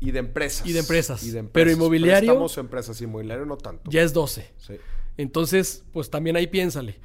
[0.00, 0.66] y de empresas.
[0.66, 1.22] Y de empresas.
[1.22, 3.90] Y de Pero inmobiliario- Estamos empresas, inmobiliario no tanto.
[3.92, 4.50] Ya es 12.
[4.58, 4.74] Sí.
[5.16, 6.98] Entonces, pues también ahí piénsale.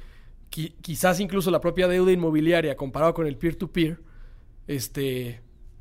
[0.50, 4.00] Qui- quizás incluso la propia deuda inmobiliaria comparado con el peer-to-peer,
[4.74, 5.40] este,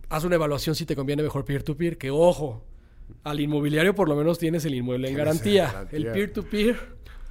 [0.10, 2.64] haz una evaluación si te conviene mejor peer-to-peer, que ojo,
[3.24, 5.88] al inmobiliario por lo menos tienes el inmueble en garantía.
[5.92, 6.78] El peer-to-peer,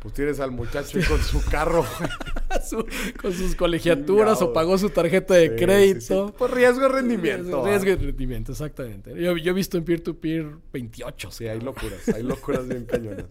[0.01, 1.85] Pues tienes al muchacho con su carro.
[2.69, 2.87] su-
[3.21, 6.29] con sus colegiaturas o pagó su tarjeta de Sí, crédito.
[6.29, 6.35] sí.
[6.39, 7.65] Pues riesgo rendimiento.
[7.65, 7.97] Riesgo ¿ah?
[7.97, 9.11] de rendimiento, exactamente.
[9.21, 11.31] Yo, yo he visto en peer-to-peer 28.
[11.33, 12.09] Sí, hay locuras.
[12.15, 13.25] Hay locuras bien cañonas.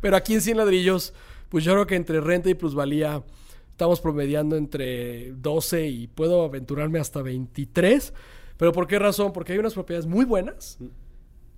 [0.00, 1.14] Pero aquí en 100 ladrillos,
[1.48, 3.22] pues yo creo que entre renta y plusvalía
[3.80, 8.12] estamos promediando entre 12 y puedo aventurarme hasta 23.
[8.58, 9.32] ¿Pero por qué razón?
[9.32, 10.76] Porque hay unas propiedades muy buenas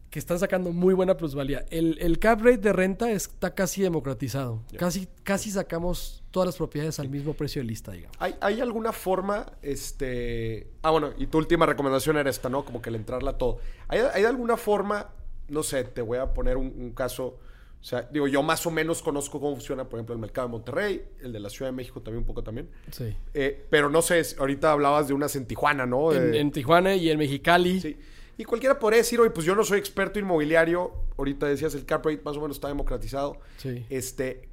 [0.09, 1.65] que están sacando muy buena plusvalía.
[1.71, 4.63] El, el cap rate de renta está casi democratizado.
[4.79, 8.17] Casi, casi sacamos todas las propiedades al mismo precio de lista, digamos.
[8.21, 10.69] ¿Hay, ¿Hay alguna forma, este...
[10.83, 12.65] Ah, bueno, y tu última recomendación era esta, ¿no?
[12.65, 13.59] Como que el entrarla todo.
[13.89, 15.09] ¿Hay, hay alguna forma,
[15.49, 17.41] no sé, te voy a poner un, un caso...
[17.83, 20.53] O sea, digo, yo más o menos conozco cómo funciona, por ejemplo, el mercado de
[20.53, 22.71] Monterrey, el de la Ciudad de México también un poco también.
[22.93, 23.13] Sí.
[23.35, 26.13] Eh, pero no sé, ahorita hablabas de unas en Tijuana, ¿no?
[26.13, 27.81] En, Eh, en Tijuana y en Mexicali.
[27.81, 27.97] Sí.
[28.39, 30.93] Y cualquiera podría decir, oye, pues yo no soy experto inmobiliario.
[31.19, 33.41] Ahorita decías, el cap rate más o menos está democratizado.
[33.57, 33.85] Sí.
[33.91, 34.49] Este,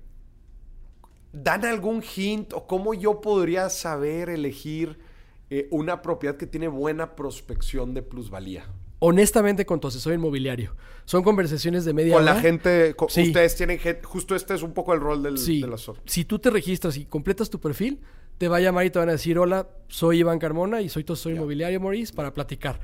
[1.32, 4.98] ¿Dan algún hint o cómo yo podría saber elegir
[5.52, 8.66] eh, una propiedad que tiene buena prospección de plusvalía?
[9.00, 10.76] Honestamente, con tu asesor inmobiliario.
[11.06, 12.36] Son conversaciones de media Con hora.
[12.36, 13.24] la gente, Sí.
[13.24, 15.62] ustedes tienen gente, justo este es un poco el rol del, Sí.
[15.62, 15.98] de la SOR.
[16.06, 18.00] Si tú te registras y completas tu perfil,
[18.38, 21.04] te va a llamar y te van a decir, hola, soy Iván Carmona y soy
[21.06, 22.80] tu asesor inmobiliario, Maurice, para platicar.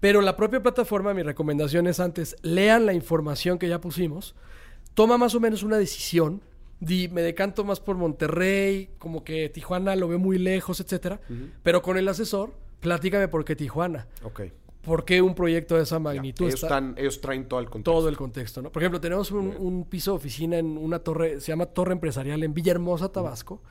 [0.00, 4.34] Pero la propia plataforma, mi recomendación es antes, lean la información que ya pusimos,
[4.94, 6.42] toma más o menos una decisión,
[6.80, 11.20] di, me decanto más por Monterrey, como que Tijuana lo veo muy lejos, etcétera,
[11.62, 14.42] pero con el asesor, platícame por qué Tijuana, Ok.
[14.90, 16.00] Por qué un proyecto de esa Ya.
[16.00, 17.92] magnitud Ellos, está- están, ellos traen todo el contexto.
[17.92, 18.72] todo el contexto, ¿no?
[18.72, 22.42] Por ejemplo, tenemos un, un piso de oficina en una torre, se llama Torre Empresarial
[22.42, 23.62] en Villahermosa, Tabasco.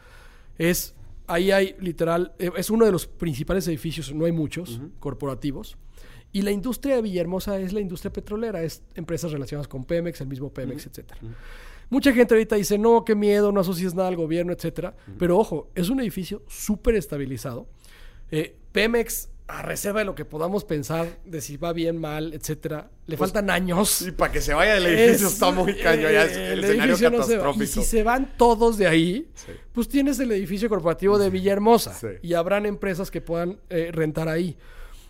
[0.58, 0.96] Es,
[1.28, 5.78] ahí hay literal, eh, es uno de los principales edificios, no hay muchos, corporativos.
[6.32, 10.28] Y la industria de Villahermosa es la industria petrolera, es empresas relacionadas con Pemex, el
[10.28, 11.20] mismo Pemex, etcétera.
[11.90, 14.96] Mucha gente ahorita dice, no, qué miedo, no asocias nada al gobierno, etcétera.
[15.18, 17.68] Pero ojo, es un edificio súper estabilizado.
[18.32, 22.92] Eh, Pemex, a reserva de lo que podamos pensar de si va bien, mal, etcétera,
[23.08, 24.04] le faltan años.
[24.04, 26.12] Y para que se vaya del edificio Es- está muy cañón.
[26.12, 27.64] ya es eh, el, el escenario edificio no se catastrófico.
[27.64, 29.52] Y si se van todos de ahí, Sí.
[29.74, 31.94] pues tienes el edificio corporativo de Villahermosa.
[31.96, 32.08] Sí.
[32.22, 34.56] Y habrán empresas que puedan eh, rentar ahí.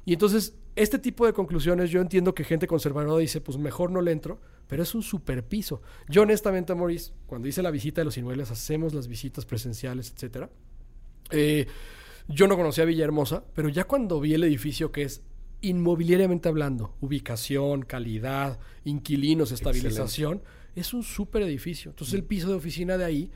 [0.06, 4.02] Y entonces, este tipo de conclusiones, yo entiendo que gente conservadora dice, pues mejor no
[4.02, 5.82] le entro, pero es un super piso.
[6.08, 10.50] Yo honestamente, Maurice, cuando hice la visita de los inmuebles, hacemos las visitas presenciales, etcétera.
[11.32, 11.68] Eh,
[12.30, 15.22] yo no conocía Villahermosa, pero ya cuando vi el edificio que es
[15.62, 20.42] inmobiliariamente hablando, ubicación, calidad, inquilinos, estabilización,
[20.76, 21.92] es un súper edificio.
[21.92, 23.32] Entonces el piso de oficina de ahí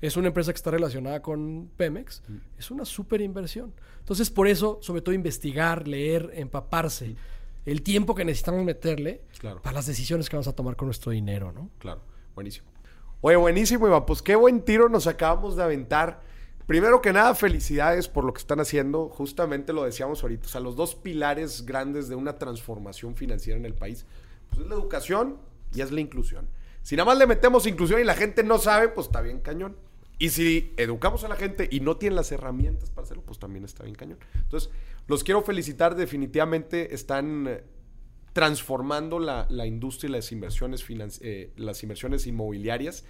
[0.00, 2.22] es una empresa que está relacionada con Pemex,
[2.58, 3.72] es una súper inversión.
[4.00, 7.14] Entonces por eso, sobre todo investigar, leer, empaparse,
[7.64, 9.62] el tiempo que necesitamos meterle Claro.
[9.62, 11.70] para las decisiones que vamos a tomar con nuestro dinero, ¿no?
[11.78, 12.00] Claro,
[12.34, 12.66] buenísimo.
[13.20, 14.04] Oye, buenísimo, Iván.
[14.04, 16.22] Pues qué buen tiro nos acabamos de aventar.
[16.72, 19.10] Primero que nada, felicidades por lo que están haciendo.
[19.10, 20.46] Justamente lo decíamos ahorita.
[20.46, 24.06] O sea, los dos pilares grandes de una transformación financiera en el país
[24.48, 25.36] pues es la educación
[25.74, 26.48] y es la inclusión.
[26.80, 29.76] Si nada más le metemos inclusión y la gente no sabe, pues está bien cañón.
[30.18, 33.66] Y si educamos a la gente y no tienen las herramientas para hacerlo, pues también
[33.66, 34.18] está bien cañón.
[34.32, 34.70] Entonces,
[35.08, 35.94] los quiero felicitar.
[35.94, 37.64] Definitivamente están eh,
[38.32, 40.86] transformando la, la industria y las inversiones,
[41.20, 43.04] eh, las inversiones inmobiliarias.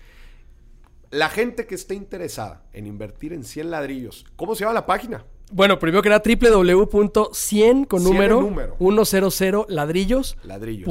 [1.13, 5.25] La gente que esté interesada en invertir en 100 ladrillos, ¿cómo se llama la página?
[5.53, 8.77] Bueno, primero que nada, www.100 con 100 en número, número.
[9.05, 10.37] 100 ladrillos.com.
[10.45, 10.89] Ladrillos.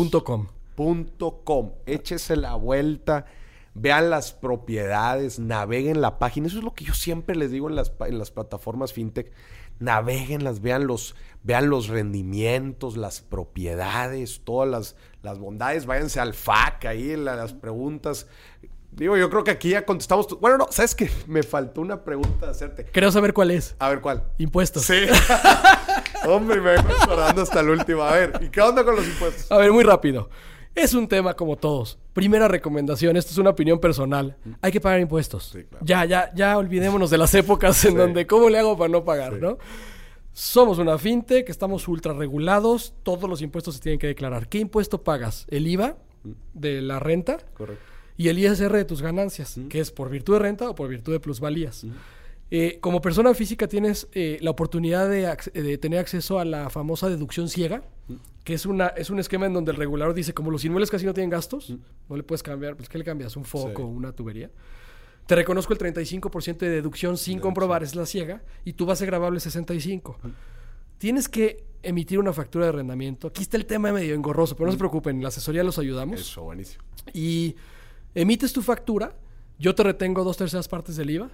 [0.76, 1.72] Punto com.
[1.86, 3.26] Échese la vuelta,
[3.74, 6.48] vean las propiedades, naveguen la página.
[6.48, 9.32] Eso es lo que yo siempre les digo en las, pa- en las plataformas fintech.
[9.80, 15.88] Naveguenlas, vean los, vean los rendimientos, las propiedades, todas las, las bondades.
[15.88, 18.28] Váyanse al FAQ ahí en la- las preguntas.
[18.92, 20.28] Digo, yo creo que aquí ya contestamos.
[20.28, 21.10] tu- Bueno, no, ¿sabes qué?
[21.28, 22.86] Me faltó una pregunta de hacerte.
[22.92, 23.76] Creo saber cuál es.
[23.80, 24.24] A ver, ¿cuál?
[24.38, 24.84] Impuestos.
[24.84, 25.06] Sí.
[26.28, 28.04] Hombre, me vengo acordando hasta el último.
[28.04, 29.52] A ver, ¿y qué onda con los impuestos?
[29.52, 30.30] A ver, muy rápido.
[30.76, 31.98] Es un tema como todos.
[32.14, 34.38] Primera recomendación, esto es una opinión personal.
[34.62, 35.50] Hay que pagar impuestos.
[35.54, 35.84] Sí, claro.
[35.86, 37.98] Ya, ya, ya olvidémonos de las épocas en Sí.
[37.98, 39.39] donde cómo le hago para no pagar, Sí.
[39.42, 39.58] ¿no?
[40.34, 44.48] Somos una fintech, estamos ultra regulados, todos los impuestos se tienen que declarar.
[44.48, 45.46] ¿Qué impuesto pagas?
[45.50, 45.98] El IVA
[46.54, 47.84] de la renta Correcto.
[48.22, 51.12] Y el ISR de tus ganancias, que es por virtud de renta o por virtud
[51.12, 51.88] de plusvalías.
[52.52, 57.50] Eh, como persona física tienes eh, la oportunidad de, tener acceso a la famosa deducción
[57.50, 57.82] ciega,
[58.44, 61.04] que es, una, es un esquema en donde el regulador dice, como los inmuebles casi
[61.04, 61.74] no tienen gastos,
[62.10, 63.36] no le puedes cambiar, pues ¿qué le cambias?
[63.36, 63.82] ¿Un foco, Sí.
[63.82, 64.52] una tubería?
[65.26, 69.40] Te reconozco el 35% de deducción sin comprobar, es la ciega, y tu base grabable
[69.40, 70.32] es 65%.
[71.00, 73.30] Tienes que emitir una factura de arrendamiento.
[73.30, 76.22] Aquí está el tema medio engorroso, pero no se preocupen, en la asesoría los ayudamos
[76.22, 76.84] Eso, buenísimo.
[77.16, 77.56] y
[78.16, 79.16] emites tu factura,
[79.59, 81.30] yo te retengo dos terceras partes del IVA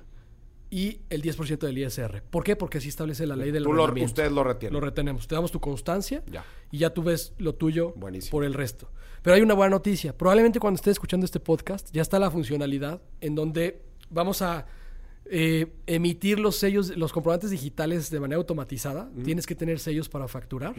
[0.70, 2.22] y el 10% del ISR.
[2.30, 2.56] ¿Por qué?
[2.58, 4.74] Porque así establece la ley del Tú lo- ustedes lo retienen.
[4.74, 5.28] Lo retenemos.
[5.28, 6.44] Te damos tu constancia Ya.
[6.72, 8.32] y ya tú ves lo tuyo Buenísimo.
[8.32, 8.90] por el resto.
[9.22, 10.18] Pero hay una buena noticia.
[10.18, 14.66] Probablemente cuando estés escuchando este podcast ya está la funcionalidad en donde vamos a
[15.30, 19.10] eh, emitir los sellos, los comprobantes digitales de manera automatizada.
[19.24, 20.74] Tienes que tener sellos para facturar.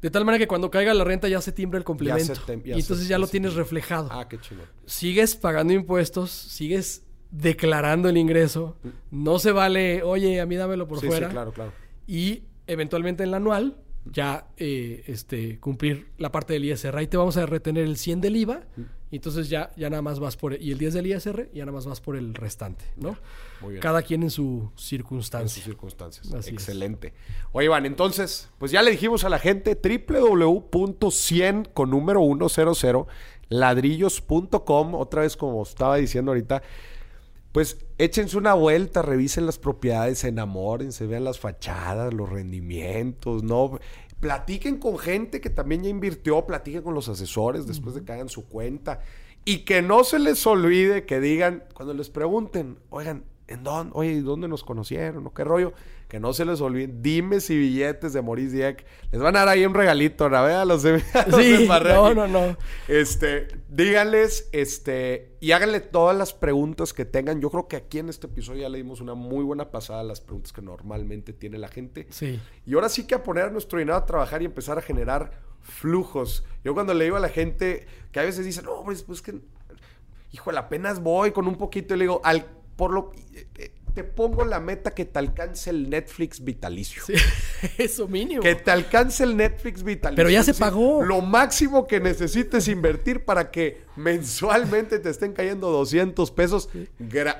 [0.00, 2.32] De tal manera que cuando caiga la renta ya se timbra el complemento.
[2.34, 4.08] ya y entonces se- ya lo se tienes reflejado.
[4.12, 4.66] Ah, qué chingón.
[4.86, 8.76] Sigues pagando impuestos, sigues declarando el ingreso.
[9.10, 11.26] No se vale, oye, a mí dámelo por sí, fuera.
[11.28, 11.72] sí, claro, claro.
[12.06, 13.76] Y eventualmente en la anual
[14.10, 16.96] ya eh, este, cumplir la parte del ISR.
[16.96, 18.62] Ahí te vamos a retener el 100 del IVA
[19.10, 20.60] y entonces ya, ya nada más vas por...
[20.60, 23.16] Y el 10 del ISR ya nada más vas por el restante, ¿no?
[23.60, 23.82] Muy bien.
[23.82, 25.62] Cada quien en su en sus circunstancia.
[25.62, 26.26] circunstancias.
[26.26, 26.54] Así es.
[26.54, 27.14] Excelente.
[27.52, 33.06] Oye, Iván, entonces, pues ya le dijimos a la gente www.100 con número 100
[33.48, 36.62] ladrillos.com, otra vez como estaba diciendo ahorita,
[37.52, 43.78] pues échense una vuelta, revisen las propiedades, enamórense, vean las fachadas, los rendimientos, ¿no?
[44.20, 48.28] Platiquen con gente que también ya invirtió, platiquen con los asesores después de que hagan
[48.28, 49.00] su cuenta.
[49.44, 53.92] Y que no se les olvide que digan, cuando les pregunten, oigan, ¿en dónde?
[53.94, 55.26] Oye, ¿y dónde nos conocieron?
[55.26, 55.72] ¿O qué rollo?
[56.06, 56.90] Que no se les olvide.
[57.00, 58.86] Dime si billetes de Maurice Dieck.
[59.10, 60.42] Les van a dar ahí un regalito, ¿no?
[60.44, 62.14] Vean los de, a los de Sí, Barragán.
[62.16, 62.56] no, no, no.
[62.86, 67.40] Este, díganles, este, y háganle todas las preguntas que tengan.
[67.40, 70.04] Yo creo que aquí en este episodio ya le dimos una muy buena pasada a
[70.04, 72.06] las preguntas que normalmente tiene la gente.
[72.10, 72.40] Sí.
[72.64, 75.32] Y ahora sí que a poner nuestro dinero a trabajar y empezar a generar
[75.62, 76.44] flujos.
[76.64, 79.38] Yo cuando le digo a la gente que a veces dicen, no, pues, pues que,
[80.32, 82.46] híjole, apenas voy con un poquito, y le digo, al,
[82.78, 87.02] por lo, eh, eh, te pongo la meta que te alcance el Netflix vitalicio.
[87.04, 87.14] Sí.
[87.78, 88.40] Eso mínimo.
[88.40, 90.16] Que te alcance el Netflix vitalicio.
[90.16, 91.02] Pero ya se pagó.
[91.02, 96.68] Lo máximo que necesites invertir para que mensualmente te estén cayendo 200 pesos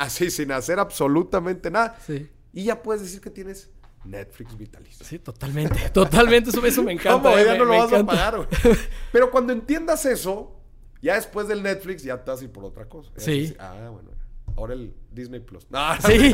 [0.00, 1.96] así sin hacer absolutamente nada.
[2.04, 2.28] Sí.
[2.52, 3.70] Y ya puedes decir que tienes
[4.04, 5.06] Netflix vitalicio.
[5.06, 5.90] Sí, totalmente.
[5.92, 6.50] Totalmente.
[6.50, 7.30] Eso, eso me encanta.
[7.30, 7.38] ¿Cómo?
[7.38, 8.48] eh, Ya me- no lo me vas a pagar, güey.
[9.12, 10.58] Pero cuando entiendas eso,
[11.02, 13.10] ya después del Netflix ya te vas a ir por otra cosa.
[13.16, 13.54] Ya Sí.
[13.60, 14.10] ah, bueno.
[14.58, 15.66] Ahora el Disney Plus.
[15.70, 16.32] No, Sí.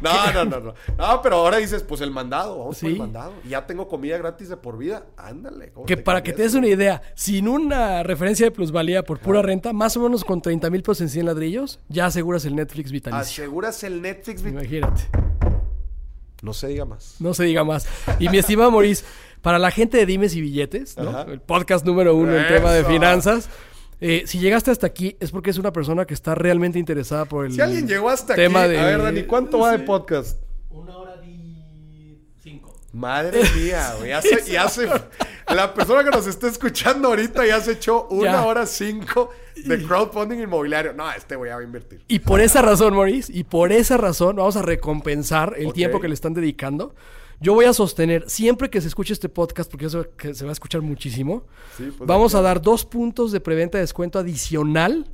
[0.00, 0.74] no, no, no, no.
[0.96, 2.94] No, pero ahora dices, pues el mandado, vamos por Sí.
[2.94, 3.32] el mandado.
[3.44, 5.06] Y ya tengo comida gratis de por vida.
[5.16, 5.72] Ándale.
[5.72, 9.42] ¿cómo Que para que te des una idea, sin una referencia de plusvalía por pura
[9.42, 12.92] renta, más o menos con 30 mil pesos en 100 ladrillos, ya aseguras el Netflix
[12.92, 13.20] vitalicio.
[13.20, 14.42] Aseguras el Netflix.
[14.42, 14.78] vitalicio.
[14.78, 15.08] Imagínate.
[16.42, 17.16] No se diga más.
[17.20, 17.88] No se diga más.
[18.18, 19.04] Y mi estimado Maurice,
[19.40, 21.22] para la gente de Dimes y Billetes, ¿no?
[21.22, 22.88] El podcast número uno en tema de Eso.
[22.90, 23.48] finanzas,
[24.06, 27.46] eh, si llegaste hasta aquí es porque es una persona que está realmente interesada por
[27.46, 28.78] el Si alguien llegó hasta tema aquí, de...
[28.78, 30.42] a ver, Dani, ¿cuánto va de podcast?
[30.68, 32.74] Una hora y cinco.
[32.92, 34.10] Madre mía, güey.
[34.10, 34.88] Ya se, ya se-
[35.54, 38.44] la persona que nos está escuchando ahorita ya se echó una Ya.
[38.44, 40.92] hora cinco de crowdfunding inmobiliario.
[40.92, 42.02] No, este va a invertir.
[42.06, 46.08] Y por esa razón, Maurice, y por esa razón vamos a recompensar el tiempo que
[46.08, 46.94] le están dedicando.
[47.44, 50.50] Yo voy a sostener, siempre que se escuche este podcast, porque eso que se va
[50.50, 51.44] a escuchar muchísimo,
[51.76, 55.06] Sí, pues, vamos a dar dos puntos de preventa de descuento adicional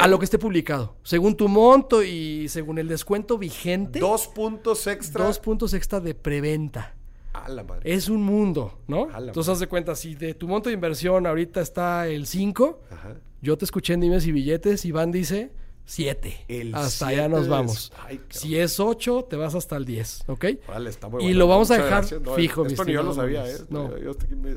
[0.00, 0.96] a lo que esté publicado.
[1.04, 5.24] Según tu monto y según el descuento vigente, Dos puntos extra.
[5.26, 6.96] dos puntos extra de preventa.
[7.32, 7.82] A la madre.
[7.94, 9.04] Es un mundo, ¿no?
[9.12, 12.26] A la Entonces, haz de cuenta, si de tu monto de inversión ahorita está el
[12.26, 13.14] 5, Ajá.
[13.42, 15.52] yo te escuché en Dimes y Billetes, Iván dice
[15.86, 16.44] 7.
[16.48, 17.92] El Hasta allá nos vamos.
[18.04, 20.44] Ay, si es 8, te vas hasta el 10, ¿ok?
[20.68, 21.38] Órale, está muy y bueno.
[21.38, 22.20] lo vamos a dejar gracias.
[22.20, 23.48] No, fijo, mi Esto ni yo lo sabía.
[23.48, 23.56] ¿eh?
[23.70, 23.96] No.
[23.96, 24.10] Yo-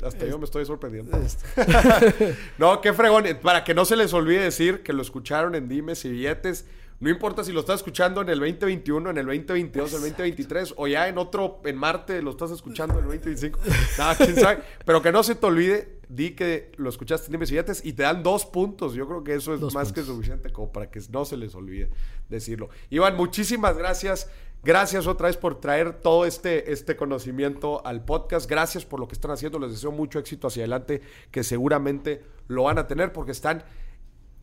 [0.04, 1.16] hasta, yo me estoy sorprendiendo.
[2.58, 3.24] no, qué fregón.
[3.42, 6.66] Para que no se les olvide decir que lo escucharon en Dimes y Billetes.
[6.98, 10.74] No importa si lo estás escuchando en el 2021, en el 2022, en el 2023
[10.76, 13.58] o ya en otro, en Marte, lo estás escuchando en el 2025.
[13.98, 14.62] Nada, quién sabe.
[14.84, 17.92] Pero que no se te olvide, di que lo escuchaste en Dimes y Billetes y
[17.92, 18.94] te dan dos puntos.
[18.94, 21.54] Yo creo que eso es Dos más que suficiente como para que no se les
[21.54, 21.88] olvide
[22.28, 22.68] decirlo.
[22.90, 24.28] Iván, muchísimas gracias.
[24.62, 28.50] Gracias otra vez por traer todo este, este conocimiento al podcast.
[28.50, 29.58] Gracias por lo que están haciendo.
[29.58, 31.00] Les deseo mucho éxito hacia adelante,
[31.30, 33.62] que seguramente lo van a tener porque están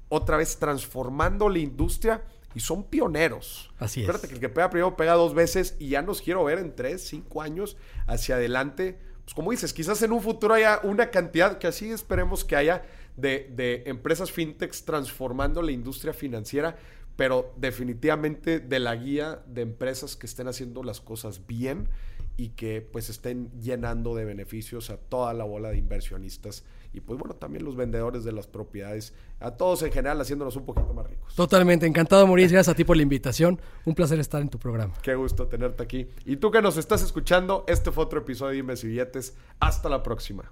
[0.09, 2.24] otra vez transformando la industria
[2.55, 3.72] y son pioneros.
[3.78, 4.05] Así es.
[4.07, 6.76] Acuérdate que el que pega primero pega dos veces y ya nos quiero ver en
[6.76, 8.97] tres, cinco años hacia adelante.
[9.28, 12.86] Pues como dices, quizás en un futuro haya una cantidad, que así esperemos que haya,
[13.17, 16.78] de, de empresas fintechs transformando la industria financiera,
[17.17, 21.89] pero definitivamente de la guía de empresas que estén haciendo las cosas bien
[22.38, 26.63] y que pues estén llenando de beneficios a toda la bola de inversionistas
[26.93, 30.65] y pues bueno, también los vendedores de las propiedades, a todos en general haciéndonos un
[30.65, 31.35] poquito más ricos.
[31.35, 32.53] Totalmente encantado, Maurice.
[32.53, 33.59] Gracias a ti por la invitación.
[33.85, 34.93] Un placer estar en tu programa.
[35.01, 36.07] Qué gusto tenerte aquí.
[36.25, 39.35] Y tú que nos estás escuchando, este fue otro episodio de y Billetes.
[39.59, 40.51] Hasta la próxima.